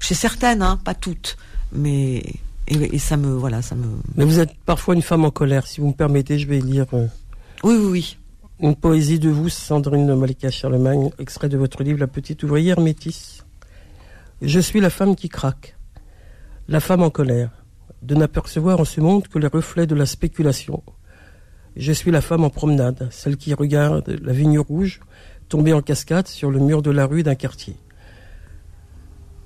chez 0.00 0.14
certaines 0.14 0.62
hein, 0.62 0.80
pas 0.84 0.94
toutes. 0.94 1.36
Mais 1.72 2.24
et, 2.66 2.98
ça 2.98 3.16
me 3.16 3.34
voilà 3.34 3.62
ça 3.62 3.76
me 3.76 3.86
mais 4.16 4.24
vous 4.24 4.40
êtes 4.40 4.54
parfois 4.66 4.94
une 4.94 5.02
femme 5.02 5.24
en 5.24 5.30
colère 5.30 5.66
si 5.66 5.80
vous 5.80 5.88
me 5.88 5.92
permettez 5.92 6.38
je 6.38 6.48
vais 6.48 6.58
lire 6.58 6.86
oui 6.92 7.76
oui 7.76 7.86
oui. 7.90 8.18
une 8.60 8.74
poésie 8.74 9.18
de 9.18 9.30
vous 9.30 9.48
Sandrine 9.48 10.12
Malika 10.14 10.50
Charlemagne 10.50 11.10
extrait 11.18 11.48
de 11.48 11.56
votre 11.56 11.84
livre 11.84 12.00
La 12.00 12.08
petite 12.08 12.42
ouvrière 12.42 12.80
métisse. 12.80 13.44
Je 14.40 14.58
suis 14.58 14.80
la 14.80 14.90
femme 14.90 15.14
qui 15.14 15.28
craque. 15.28 15.76
La 16.68 16.80
femme 16.80 17.02
en 17.02 17.10
colère 17.10 17.50
de 18.02 18.14
n'apercevoir 18.14 18.80
en 18.80 18.84
ce 18.84 19.00
monde 19.00 19.28
que 19.28 19.38
les 19.38 19.46
reflets 19.46 19.86
de 19.86 19.94
la 19.94 20.06
spéculation. 20.06 20.82
Je 21.76 21.92
suis 21.92 22.10
la 22.10 22.20
femme 22.20 22.44
en 22.44 22.50
promenade, 22.50 23.08
celle 23.10 23.36
qui 23.36 23.54
regarde 23.54 24.18
la 24.22 24.32
vigne 24.32 24.58
rouge 24.58 25.00
tomber 25.48 25.72
en 25.72 25.82
cascade 25.82 26.28
sur 26.28 26.50
le 26.50 26.58
mur 26.58 26.82
de 26.82 26.90
la 26.90 27.06
rue 27.06 27.22
d'un 27.22 27.34
quartier. 27.34 27.76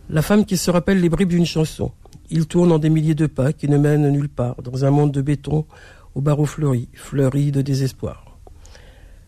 La 0.09 0.23
femme 0.23 0.45
qui 0.45 0.57
se 0.57 0.71
rappelle 0.71 1.01
les 1.01 1.09
bribes 1.09 1.31
d'une 1.31 1.47
chanson. 1.47 1.91
Il 2.31 2.47
tourne 2.47 2.71
en 2.71 2.79
des 2.79 2.91
milliers 2.91 3.17
de 3.17 3.27
pas 3.27 3.53
qui 3.53 3.69
ne 3.69 3.77
mènent 3.77 4.09
nulle 4.11 4.29
part, 4.29 4.63
dans 4.63 4.85
un 4.85 4.91
monde 4.91 5.11
de 5.11 5.21
béton, 5.21 5.67
aux 6.15 6.21
barreaux 6.21 6.47
fleuris, 6.47 6.89
fleuris 6.95 7.51
de 7.51 7.61
désespoir. 7.61 8.39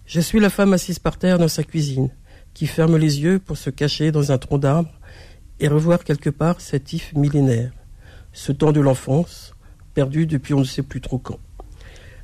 Je 0.07 0.21
suis 0.21 0.40
la 0.40 0.51
femme 0.51 0.73
assise 0.73 0.99
par 0.99 1.18
terre 1.18 1.38
dans 1.38 1.49
sa 1.49 1.64
cuisine, 1.64 2.11
qui 2.55 2.66
ferme 2.66 2.97
les 2.97 3.21
yeux 3.21 3.38
pour 3.40 3.57
se 3.57 3.71
cacher 3.71 4.11
dans 4.11 4.33
un 4.33 4.38
tronc 4.38 4.59
d'arbre 4.59 4.90
et 5.61 5.68
revoir 5.68 6.05
quelque 6.05 6.31
part 6.31 6.61
cet 6.61 6.92
if 6.92 7.12
millénaire 7.14 7.73
ce 8.38 8.53
temps 8.53 8.70
de 8.70 8.81
l'enfance, 8.81 9.53
perdu 9.94 10.24
depuis 10.24 10.55
on 10.55 10.61
ne 10.61 10.64
sait 10.64 10.85
plus 10.85 11.01
trop 11.01 11.18
quand. 11.18 11.40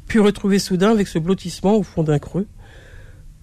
Puis 0.07 0.21
retrouver 0.21 0.61
soudain 0.61 0.93
avec 0.93 1.09
ce 1.09 1.19
blottissement 1.19 1.75
au 1.75 1.83
fond 1.83 2.05
d'un 2.05 2.21
creux. 2.21 2.47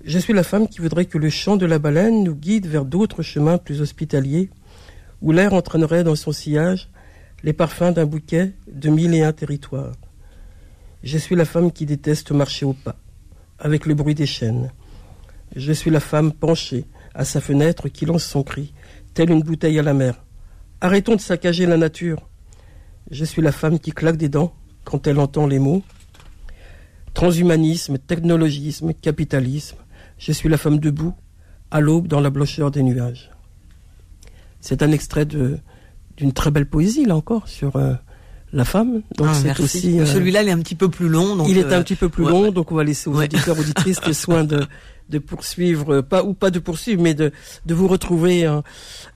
Je 0.06 0.18
suis 0.18 0.32
la 0.32 0.44
femme 0.44 0.70
qui 0.70 0.80
voudrait 0.80 1.06
que 1.06 1.18
le 1.18 1.30
chant 1.30 1.58
de 1.58 1.66
la 1.66 1.80
baleine 1.80 2.24
nous 2.24 2.34
guide 2.34 2.68
vers 2.68 2.86
d'autres 2.86 3.24
chemins 3.24 3.58
plus 3.58 3.82
hospitaliers, 3.82 4.50
où 5.22 5.34
l'air 5.34 5.54
entraînerait 5.54 6.06
dans 6.06 6.16
son 6.16 6.32
sillage 6.32 6.90
les 7.44 7.52
parfums 7.52 7.92
d'un 7.94 8.06
bouquet 8.06 8.54
de 8.72 8.90
mille 8.90 9.14
et 9.16 9.24
un 9.24 9.34
territoires. 9.34 9.98
Je 11.04 11.18
suis 11.18 11.36
la 11.36 11.46
femme 11.46 11.74
qui 11.74 11.86
déteste 11.86 12.32
marcher 12.32 12.66
au 12.66 12.74
pas, 12.74 12.96
avec 13.60 13.86
le 13.86 13.96
bruit 13.96 14.16
des 14.16 14.26
chaînes. 14.26 14.72
Je 15.58 15.74
suis 15.74 15.92
la 15.92 16.00
femme 16.00 16.32
penchée 16.32 16.86
à 17.14 17.26
sa 17.26 17.42
fenêtre 17.42 17.90
qui 17.90 18.06
lance 18.06 18.24
son 18.24 18.44
cri, 18.44 18.74
telle 19.14 19.30
une 19.30 19.44
bouteille 19.44 19.78
à 19.78 19.84
la 19.84 19.94
mer. 19.94 20.24
Arrêtons 20.80 21.18
de 21.18 21.22
saccager 21.22 21.66
la 21.66 21.76
nature. 21.76 22.31
Je 23.12 23.26
suis 23.26 23.42
la 23.42 23.52
femme 23.52 23.78
qui 23.78 23.92
claque 23.92 24.18
des 24.18 24.30
dents 24.30 24.54
quand 24.86 25.06
elle 25.06 25.20
entend 25.20 25.46
les 25.46 25.60
mots 25.60 25.84
transhumanisme, 27.14 27.98
technologisme, 27.98 28.94
capitalisme. 28.94 29.78
Je 30.18 30.32
suis 30.32 30.50
la 30.50 30.58
femme 30.58 30.80
debout, 30.80 31.14
à 31.70 31.80
l'aube 31.82 32.08
dans 32.08 32.22
la 32.22 32.30
blancheur 32.30 32.72
des 32.72 32.84
nuages. 32.84 33.32
C'est 34.60 34.84
un 34.84 34.92
extrait 34.92 35.26
d'une 35.26 36.34
très 36.34 36.52
belle 36.52 36.70
poésie, 36.70 37.06
là 37.06 37.16
encore, 37.16 37.48
sur 37.48 37.76
euh, 37.76 37.96
la 38.54 38.66
femme. 38.66 39.02
Donc 39.18 39.28
ah, 39.30 39.34
c'est 39.34 39.60
aussi. 39.60 40.00
Euh, 40.00 40.06
Celui-là, 40.06 40.44
il 40.44 40.50
est 40.50 40.52
un 40.52 40.60
petit 40.60 40.76
peu 40.76 40.90
plus 40.90 41.10
long. 41.10 41.36
Donc 41.36 41.48
il 41.50 41.58
est 41.58 41.74
un 41.74 41.82
petit 41.82 41.96
peu 41.96 42.10
plus 42.10 42.26
long, 42.26 42.52
donc 42.52 42.72
on 42.72 42.76
va 42.76 42.84
laisser 42.84 43.10
aux 43.10 43.22
auditeurs 43.22 43.58
auditrices 43.58 44.06
le 44.06 44.14
soin 44.14 44.44
de, 44.44 44.66
de 45.10 45.20
poursuivre, 45.20 46.02
pas 46.02 46.24
ou 46.24 46.34
pas 46.34 46.52
de 46.52 46.60
poursuivre, 46.60 47.02
mais 47.02 47.14
de, 47.14 47.32
de 47.66 47.74
vous 47.74 47.88
retrouver 47.88 48.46
hein, 48.46 48.64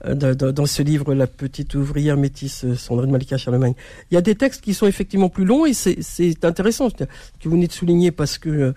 dans, 0.04 0.66
ce 0.66 0.82
livre, 0.82 1.14
La 1.14 1.26
petite 1.26 1.74
ouvrière 1.74 2.16
métisse, 2.16 2.64
Sandrine 2.74 3.10
Malika 3.10 3.36
Charlemagne. 3.36 3.74
Il 4.10 4.14
y 4.14 4.18
a 4.18 4.22
des 4.22 4.34
textes 4.34 4.62
qui 4.62 4.74
sont 4.74 4.86
effectivement 4.86 5.28
plus 5.28 5.44
longs 5.44 5.66
et 5.66 5.74
c'est 5.74 6.44
intéressant 6.44 6.90
que 6.90 7.04
vous 7.44 7.52
venez 7.52 7.66
de 7.66 7.72
souligner 7.72 8.10
parce 8.10 8.38
que 8.38 8.74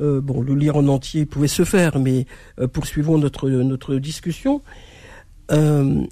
euh, 0.00 0.20
bon, 0.20 0.40
le 0.40 0.54
lire 0.54 0.76
en 0.76 0.86
entier 0.88 1.26
pouvait 1.26 1.48
se 1.48 1.64
faire, 1.64 1.98
mais 1.98 2.26
euh, 2.58 2.68
poursuivons 2.68 3.18
notre 3.18 3.48
notre 3.48 3.96
discussion. 3.96 4.62
Euh, 5.50 6.04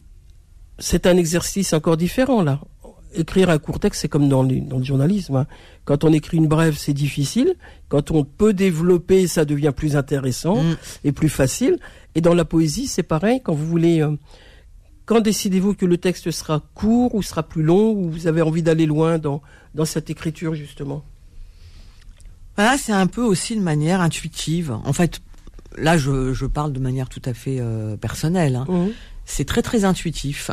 c'est 0.79 1.07
un 1.07 1.17
exercice 1.17 1.73
encore 1.73 1.97
différent 1.97 2.43
là. 2.43 2.61
Écrire 3.15 3.51
un 3.51 3.59
court 3.59 3.81
texte, 3.81 4.03
c'est 4.03 4.09
comme 4.09 4.29
dans, 4.29 4.45
dans 4.45 4.79
le 4.79 4.85
journalisme. 4.85 5.37
Hein. 5.37 5.47
Quand 5.85 6.05
on 6.05 6.13
écrit 6.13 6.37
une 6.37 6.49
brève, 6.49 6.77
c'est 6.77 6.93
difficile. 6.93 7.55
Quand 7.89 8.11
on 8.11 8.25
peut 8.25 8.53
développer, 8.53 9.27
ça 9.27 9.45
devient 9.45 9.73
plus 9.75 9.97
intéressant 9.97 10.63
mm. 10.63 10.77
et 11.05 11.13
plus 11.13 11.29
facile. 11.29 11.79
Et 12.15 12.21
dans 12.21 12.35
la 12.35 12.45
poésie, 12.45 12.87
c'est 12.87 13.03
pareil. 13.03 13.41
Quand 13.43 13.55
vous 13.55 13.67
voulez, 13.67 14.07
quand 15.09 15.21
décidez-vous 15.21 15.75
que 15.75 15.87
le 15.87 15.97
texte 15.97 16.31
sera 16.31 16.63
court 16.75 17.15
ou 17.15 17.23
sera 17.23 17.43
plus 17.43 17.63
long, 17.63 17.93
ou 17.93 18.11
vous 18.11 18.27
avez 18.27 18.43
envie 18.43 18.63
d'aller 18.63 18.85
loin 18.85 19.19
dans 19.19 19.41
dans 19.75 19.87
cette 19.87 20.11
écriture 20.11 20.55
justement? 20.55 21.03
Voilà, 22.57 22.77
c'est 22.77 22.93
un 22.93 23.07
peu 23.07 23.23
aussi 23.23 23.57
de 23.57 23.63
manière 23.63 24.01
intuitive. 24.03 24.73
En 24.85 24.93
fait, 24.93 25.23
là, 25.77 25.97
je, 25.97 26.35
je 26.35 26.45
parle 26.45 26.73
de 26.73 26.81
manière 26.81 27.09
tout 27.09 27.23
à 27.25 27.33
fait 27.33 27.59
euh, 27.61 27.97
personnelle. 27.97 28.57
Hein. 28.57 28.67
Mmh. 28.69 28.89
C'est 29.25 29.45
très 29.45 29.63
très 29.63 29.85
intuitif. 29.85 30.51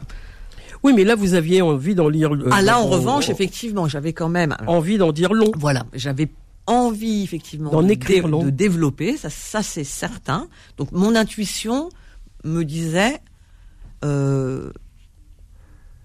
Oui, 0.86 0.93
mais 0.93 1.04
là, 1.04 1.15
vous 1.15 1.34
aviez 1.34 1.63
envie 1.63 1.95
d'en 1.95 2.08
lire. 2.08 2.32
Euh, 2.32 2.48
ah 2.52 2.62
là, 2.62 2.80
en 2.80 2.86
revanche, 2.86 3.30
effectivement, 3.30 3.88
j'avais 3.88 4.13
quand 4.13 4.30
même 4.30 4.56
envie 4.67 5.00
d'en 5.00 5.12
dire 5.12 5.34
long. 5.34 5.52
Voilà, 5.58 5.84
j'avais 5.95 6.30
envie 6.67 7.24
effectivement 7.24 7.71
d'en 7.71 7.88
écrire 7.88 8.28
long, 8.28 8.43
de 8.43 8.52
développer. 8.52 9.17
Ça, 9.17 9.32
ça 9.32 9.63
c'est 9.63 9.84
certain. 9.84 10.48
Donc, 10.78 10.91
mon 10.91 11.15
intuition 11.15 11.89
me 12.43 12.62
disait 12.62 13.19
euh, 14.04 14.69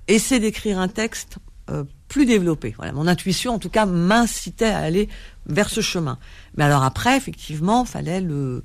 essaie 0.09 0.41
d'écrire 0.41 0.79
un 0.79 0.89
texte 0.89 1.37
euh, 1.69 1.85
plus 2.09 2.25
développé. 2.25 2.73
Voilà, 2.75 2.93
mon 2.93 3.07
intuition, 3.07 3.53
en 3.53 3.59
tout 3.59 3.69
cas, 3.69 3.85
m'incitait 3.85 4.65
à 4.65 4.79
aller 4.79 5.11
vers 5.45 5.69
ce 5.69 5.83
chemin. 5.83 6.17
Mais 6.57 6.65
alors 6.65 6.85
après, 6.85 7.19
effectivement, 7.19 7.85
fallait 7.85 8.23
le 8.23 8.63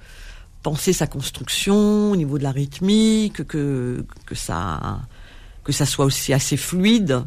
penser 0.63 0.93
sa 0.93 1.07
construction 1.07 2.11
au 2.11 2.15
niveau 2.15 2.37
de 2.37 2.43
la 2.43 2.51
rythmique, 2.51 3.45
que 3.45 4.05
que 4.25 4.35
ça 4.35 5.01
que 5.65 5.73
ça 5.73 5.85
soit 5.85 6.05
aussi 6.05 6.31
assez 6.31 6.55
fluide. 6.55 7.25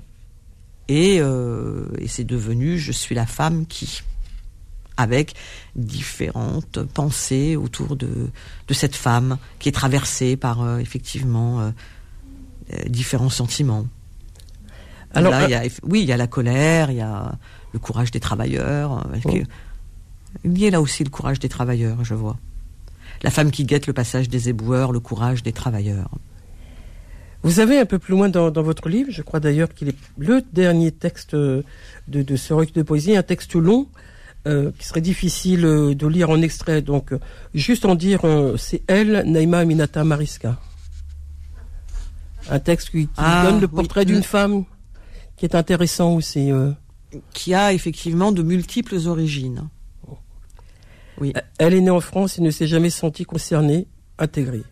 Et, 0.89 1.19
euh, 1.21 1.87
et 1.99 2.09
c'est 2.09 2.25
devenu 2.25 2.79
je 2.79 2.93
suis 2.93 3.15
la 3.15 3.27
femme 3.27 3.67
qui 3.67 4.01
avec 4.97 5.35
différentes 5.77 6.83
pensées 6.83 7.57
autour 7.57 7.95
de, 7.95 8.31
de 8.67 8.75
cette 8.75 8.97
femme 8.97 9.39
qui 9.59 9.69
est 9.69 9.73
traversée 9.73 10.37
par 10.37 10.63
euh, 10.63 10.79
effectivement 10.79 11.61
euh, 11.61 11.71
différents 12.89 13.31
sentiments. 13.31 13.87
Alors, 15.15 15.33
oui, 15.85 16.03
il 16.03 16.09
y 16.09 16.13
a 16.13 16.17
la 16.17 16.27
colère, 16.27 16.91
il 16.91 16.99
y 16.99 17.01
a 17.01 17.39
le 17.73 17.79
courage 17.79 18.11
des 18.11 18.21
travailleurs. 18.21 19.07
Euh, 19.27 19.45
il 20.45 20.59
y 20.59 20.67
a 20.67 20.71
là 20.71 20.81
aussi 20.81 21.05
le 21.05 21.11
courage 21.11 21.39
des 21.39 21.49
travailleurs, 21.49 22.05
je 22.05 22.15
vois. 22.15 22.37
La 23.23 23.31
femme 23.31 23.51
qui 23.51 23.65
guette 23.65 23.87
le 23.87 23.93
passage 23.93 24.29
des 24.29 24.49
éboueurs, 24.49 24.93
le 24.93 25.01
courage 25.01 25.43
des 25.43 25.53
travailleurs. 25.53 26.11
Vous 27.43 27.61
avez 27.61 27.79
un 27.79 27.85
peu 27.85 27.99
plus 27.99 28.13
loin 28.13 28.29
dans, 28.29 28.51
votre 28.51 28.89
livre, 28.89 29.11
je 29.13 29.23
crois 29.23 29.41
d'ailleurs 29.41 29.73
qu'il 29.73 29.89
est 29.89 29.97
le 30.19 30.43
dernier 30.53 30.91
texte 30.91 31.35
de, 31.35 31.65
ce 32.37 32.53
recueil 32.53 32.73
de 32.75 32.83
poésie, 32.83 33.17
un 33.17 33.23
texte 33.23 33.55
long 33.55 33.87
euh, 34.47 34.71
qui 34.79 34.87
serait 34.87 35.01
difficile 35.01 35.65
euh, 35.65 35.95
de 35.95 36.07
lire 36.07 36.31
en 36.31 36.43
extrait. 36.43 36.83
Donc, 36.83 37.13
juste 37.55 37.85
en 37.85 37.95
dire, 37.95 38.23
c'est 38.57 38.83
elle, 38.89 39.25
Naïma 39.27 39.65
Minata 39.65 40.03
Mariska. 40.05 40.59
Un 42.51 42.59
texte 42.59 42.91
qui, 42.91 43.09
ah, 43.17 43.45
donne 43.45 43.61
le 43.61 43.69
portrait 43.69 44.05
d'une 44.05 44.23
femme 44.23 44.65
qui 45.39 45.45
est 45.45 45.55
intéressant 45.55 46.15
aussi. 46.15 46.51
Euh. 46.51 46.73
Qui 47.33 47.55
a 47.55 47.73
effectivement 47.73 48.33
de 48.33 48.43
multiples 48.43 48.99
origines. 49.07 49.69
Oui. 51.21 51.33
Elle 51.59 51.75
est 51.75 51.81
née 51.81 51.91
en 51.91 52.01
France 52.01 52.39
et 52.39 52.43
ne 52.43 52.51
s'est 52.51 52.67
jamais 52.67 52.91
sentie 52.91 53.25
concernée, 53.25 53.87
intégrée. 54.19 54.63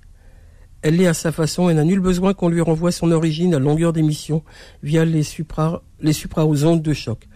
Elle 0.82 0.96
l'est 0.96 1.06
à 1.06 1.14
sa 1.14 1.32
façon 1.32 1.68
et 1.68 1.74
n'a 1.74 1.84
nul 1.84 2.00
besoin 2.00 2.34
qu'on 2.34 2.48
lui 2.48 2.60
renvoie 2.60 2.92
son 2.92 3.10
origine 3.10 3.54
à 3.54 3.58
longueur 3.58 3.92
d'émission 3.92 4.42
via 4.82 5.04
les 5.04 5.22
supra, 5.22 5.82
les 6.00 6.64
ondes 6.64 6.82
de 6.82 6.92
choc. 6.92 7.26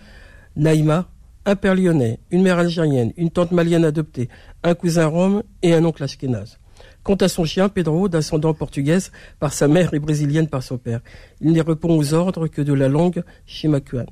Naïma, 0.57 1.09
un 1.47 1.57
père 1.57 1.75
lyonnais, 1.75 2.21
une 2.31 2.43
mère 2.43 2.59
algérienne, 2.59 3.13
une 3.17 3.31
tante 3.31 3.53
malienne 3.53 3.85
adoptée, 3.85 4.29
un 4.63 4.75
cousin 4.75 5.07
rome 5.07 5.43
et 5.63 5.75
un 5.75 5.85
oncle 5.85 6.03
ashkénaze. 6.03 6.59
Quant 7.03 7.17
à 7.17 7.29
son 7.29 7.45
chien, 7.45 7.69
Pedro, 7.69 8.09
d'ascendant 8.09 8.53
portugaise 8.53 9.11
par 9.39 9.53
sa 9.53 9.69
mère 9.69 9.95
et 9.95 9.99
brésilienne 9.99 10.49
par 10.49 10.63
son 10.63 10.77
père, 10.77 11.01
il 11.41 11.53
n'y 11.53 11.61
répond 11.61 11.97
aux 11.97 12.13
ordres 12.13 12.47
que 12.47 12.61
de 12.61 12.75
la 12.75 12.89
langue 12.89 13.23
chimakuan. 13.47 14.07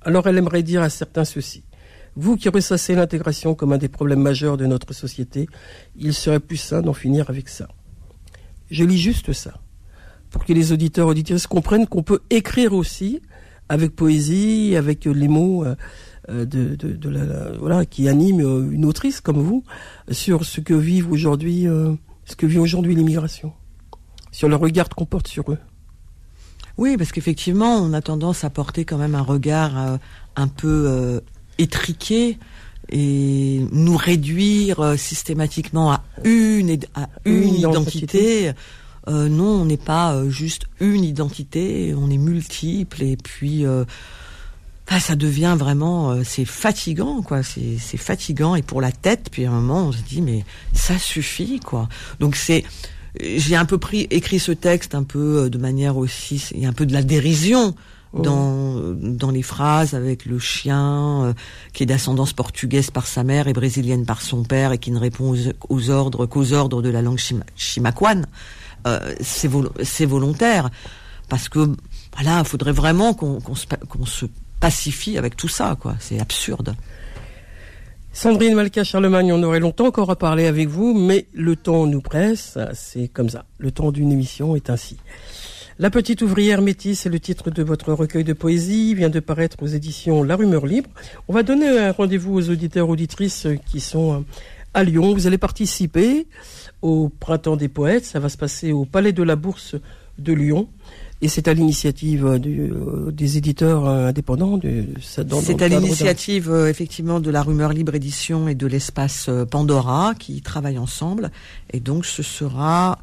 Alors 0.00 0.26
elle 0.26 0.38
aimerait 0.38 0.62
dire 0.62 0.82
à 0.82 0.88
certains 0.88 1.24
ceci. 1.24 1.64
Vous 2.16 2.36
qui 2.36 2.48
ressassez 2.48 2.94
l'intégration 2.94 3.54
comme 3.54 3.72
un 3.72 3.78
des 3.78 3.88
problèmes 3.88 4.22
majeurs 4.22 4.56
de 4.56 4.66
notre 4.66 4.92
société, 4.94 5.46
il 5.96 6.14
serait 6.14 6.40
plus 6.40 6.56
sain 6.56 6.80
d'en 6.80 6.94
finir 6.94 7.28
avec 7.30 7.48
ça. 7.48 7.68
Je 8.70 8.84
lis 8.84 8.98
juste 8.98 9.32
ça, 9.32 9.54
pour 10.30 10.44
que 10.44 10.52
les 10.52 10.72
auditeurs 10.72 11.08
auditrices 11.08 11.46
comprennent 11.46 11.86
qu'on 11.86 12.02
peut 12.02 12.20
écrire 12.30 12.72
aussi 12.72 13.20
avec 13.68 13.94
poésie, 13.94 14.76
avec 14.76 15.04
les 15.04 15.28
mots 15.28 15.64
euh, 15.64 15.74
euh, 16.30 17.84
qui 17.84 18.08
animent 18.08 18.40
euh, 18.40 18.70
une 18.70 18.84
autrice 18.84 19.20
comme 19.20 19.40
vous 19.40 19.64
sur 20.10 20.44
ce 20.44 20.60
que 20.60 20.74
vit 20.74 21.02
aujourd'hui 21.02 21.66
l'immigration, 22.94 23.52
sur 24.32 24.48
le 24.48 24.56
regard 24.56 24.88
qu'on 24.88 25.06
porte 25.06 25.28
sur 25.28 25.50
eux. 25.52 25.58
Oui, 26.76 26.96
parce 26.96 27.10
qu'effectivement, 27.10 27.76
on 27.76 27.92
a 27.92 28.00
tendance 28.00 28.44
à 28.44 28.50
porter 28.50 28.84
quand 28.84 28.98
même 28.98 29.14
un 29.14 29.22
regard 29.22 29.98
un 30.36 30.48
peu 30.48 31.20
étriqué 31.58 32.38
et 32.90 33.60
nous 33.72 33.96
réduire 33.96 34.94
systématiquement 34.96 35.92
à 35.92 36.02
une, 36.24 36.78
à 36.94 37.08
une, 37.24 37.54
identité. 37.54 38.52
non, 39.06 39.62
on 39.62 39.64
n'est 39.64 39.76
pas 39.76 40.28
juste 40.28 40.64
une 40.80 41.04
identité, 41.04 41.94
on 41.96 42.10
est 42.10 42.18
multiple 42.18 43.02
et 43.02 43.16
puis 43.16 43.66
ah, 44.90 45.00
ça 45.00 45.16
devient 45.16 45.54
vraiment, 45.58 46.12
euh, 46.12 46.22
c'est 46.24 46.46
fatigant, 46.46 47.20
quoi. 47.20 47.42
C'est 47.42 47.96
fatigant 47.98 48.54
et 48.54 48.62
pour 48.62 48.80
la 48.80 48.90
tête. 48.90 49.28
Puis 49.30 49.44
à 49.44 49.50
un 49.50 49.54
moment, 49.60 49.88
on 49.88 49.92
se 49.92 50.00
dit 50.00 50.22
mais 50.22 50.44
ça 50.72 50.98
suffit, 50.98 51.60
quoi. 51.60 51.88
Donc 52.20 52.36
c'est, 52.36 52.64
j'ai 53.20 53.54
un 53.54 53.66
peu 53.66 53.76
pris, 53.76 54.06
écrit 54.10 54.38
ce 54.38 54.52
texte 54.52 54.94
un 54.94 55.02
peu 55.02 55.44
euh, 55.44 55.48
de 55.50 55.58
manière 55.58 55.98
aussi, 55.98 56.42
il 56.54 56.62
y 56.62 56.66
a 56.66 56.70
un 56.70 56.72
peu 56.72 56.86
de 56.86 56.94
la 56.94 57.02
dérision 57.02 57.74
oh. 58.12 58.20
dans 58.20 58.94
dans 58.94 59.30
les 59.30 59.42
phrases 59.42 59.94
avec 59.94 60.24
le 60.24 60.38
chien 60.38 61.24
euh, 61.24 61.32
qui 61.72 61.82
est 61.82 61.86
d'ascendance 61.86 62.32
portugaise 62.32 62.90
par 62.90 63.06
sa 63.06 63.24
mère 63.24 63.48
et 63.48 63.52
brésilienne 63.52 64.06
par 64.06 64.22
son 64.22 64.42
père 64.44 64.72
et 64.72 64.78
qui 64.78 64.90
ne 64.90 64.98
répond 64.98 65.34
aux, 65.68 65.90
ordres 65.90 66.26
qu'aux 66.26 66.52
ordres 66.52 66.82
de 66.82 66.88
la 66.88 67.02
langue 67.02 67.20
chimaquane. 67.56 68.26
c'est 69.20 70.06
volontaire 70.06 70.70
parce 71.28 71.48
que 71.48 71.70
voilà, 72.14 72.40
il 72.40 72.44
faudrait 72.44 72.72
vraiment 72.72 73.14
qu'on 73.14 73.40
qu'on 73.40 74.06
se 74.06 74.26
pacifie 74.60 75.18
avec 75.18 75.36
tout 75.36 75.48
ça, 75.48 75.76
quoi. 75.80 75.94
C'est 76.00 76.20
absurde. 76.20 76.74
Sandrine 78.12 78.54
Malka 78.54 78.82
Charlemagne, 78.82 79.32
on 79.32 79.42
aurait 79.42 79.60
longtemps 79.60 79.86
encore 79.86 80.10
à 80.10 80.16
parler 80.16 80.46
avec 80.46 80.68
vous, 80.68 80.94
mais 80.94 81.26
le 81.32 81.54
temps 81.54 81.86
nous 81.86 82.00
presse, 82.00 82.58
c'est 82.74 83.08
comme 83.08 83.28
ça. 83.28 83.44
Le 83.58 83.70
temps 83.70 83.92
d'une 83.92 84.10
émission 84.10 84.56
est 84.56 84.70
ainsi. 84.70 84.96
La 85.80 85.90
petite 85.90 86.22
ouvrière 86.22 86.60
métisse 86.60 87.06
est 87.06 87.08
le 87.08 87.20
titre 87.20 87.52
de 87.52 87.62
votre 87.62 87.92
recueil 87.92 88.24
de 88.24 88.32
poésie, 88.32 88.96
vient 88.96 89.10
de 89.10 89.20
paraître 89.20 89.62
aux 89.62 89.68
éditions 89.68 90.24
La 90.24 90.34
Rumeur 90.34 90.66
Libre. 90.66 90.90
On 91.28 91.32
va 91.32 91.44
donner 91.44 91.68
un 91.68 91.92
rendez-vous 91.92 92.34
aux 92.34 92.50
auditeurs 92.50 92.88
auditrices 92.88 93.46
qui 93.64 93.78
sont 93.78 94.24
à 94.74 94.82
Lyon. 94.82 95.14
Vous 95.14 95.28
allez 95.28 95.38
participer 95.38 96.26
au 96.82 97.10
Printemps 97.20 97.54
des 97.54 97.68
Poètes, 97.68 98.04
ça 98.04 98.18
va 98.18 98.28
se 98.28 98.36
passer 98.36 98.72
au 98.72 98.86
Palais 98.86 99.12
de 99.12 99.22
la 99.22 99.36
Bourse 99.36 99.76
de 100.18 100.32
Lyon. 100.32 100.66
Et 101.22 101.28
c'est 101.28 101.46
à 101.46 101.54
l'initiative 101.54 102.26
euh, 102.26 102.38
euh, 102.44 103.12
des 103.12 103.38
éditeurs 103.38 103.86
euh, 103.86 104.08
indépendants. 104.08 104.58
De, 104.58 104.84
c'est 105.00 105.62
à 105.62 105.68
l'initiative 105.68 106.52
effectivement 106.68 107.20
de 107.20 107.30
la 107.30 107.42
Rumeur 107.42 107.72
Libre 107.72 107.94
Édition 107.94 108.48
et 108.48 108.56
de 108.56 108.66
l'espace 108.66 109.30
Pandora 109.48 110.14
qui 110.18 110.42
travaillent 110.42 110.78
ensemble. 110.78 111.30
Et 111.72 111.78
donc 111.78 112.04
ce 112.04 112.24
sera 112.24 112.98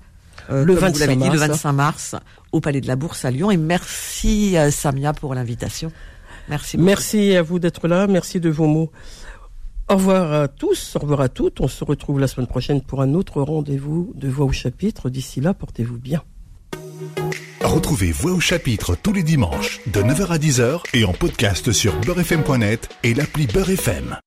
le, 0.49 0.73
25 0.73 1.15
mars. 1.15 1.31
le 1.33 1.39
25 1.39 1.71
mars 1.71 2.15
au 2.55 2.61
Palais 2.61 2.81
de 2.81 2.87
la 2.87 2.95
Bourse 2.95 3.25
à 3.25 3.31
Lyon. 3.31 3.51
Et 3.51 3.57
merci 3.57 4.55
à 4.57 4.71
Samia 4.71 5.13
pour 5.13 5.35
l'invitation. 5.35 5.91
Merci. 6.49 6.77
Merci 6.77 7.35
à 7.35 7.41
vous 7.41 7.59
d'être 7.59 7.87
là. 7.87 8.07
Merci 8.07 8.39
de 8.39 8.49
vos 8.49 8.67
mots. 8.67 8.91
Au 9.89 9.95
revoir 9.95 10.33
à 10.33 10.47
tous, 10.47 10.95
au 10.95 10.99
revoir 10.99 11.21
à 11.21 11.29
toutes. 11.29 11.61
On 11.61 11.67
se 11.67 11.83
retrouve 11.83 12.19
la 12.19 12.27
semaine 12.27 12.47
prochaine 12.47 12.81
pour 12.81 13.01
un 13.01 13.13
autre 13.13 13.41
rendez-vous 13.41 14.13
de 14.15 14.27
Voix 14.27 14.45
au 14.45 14.51
chapitre. 14.51 15.09
D'ici 15.09 15.41
là, 15.41 15.53
portez-vous 15.53 15.99
bien. 15.99 16.23
Retrouvez 17.61 18.11
Voix 18.11 18.31
au 18.31 18.39
chapitre 18.39 18.95
tous 18.95 19.13
les 19.13 19.23
dimanches 19.23 19.81
de 19.87 20.01
9h 20.01 20.27
à 20.27 20.37
10h 20.37 20.81
et 20.93 21.03
en 21.03 21.13
podcast 21.13 21.71
sur 21.71 21.99
beurrefm.net 22.01 22.89
et 23.03 23.13
l'appli 23.13 23.47
Beurrefm. 23.47 24.17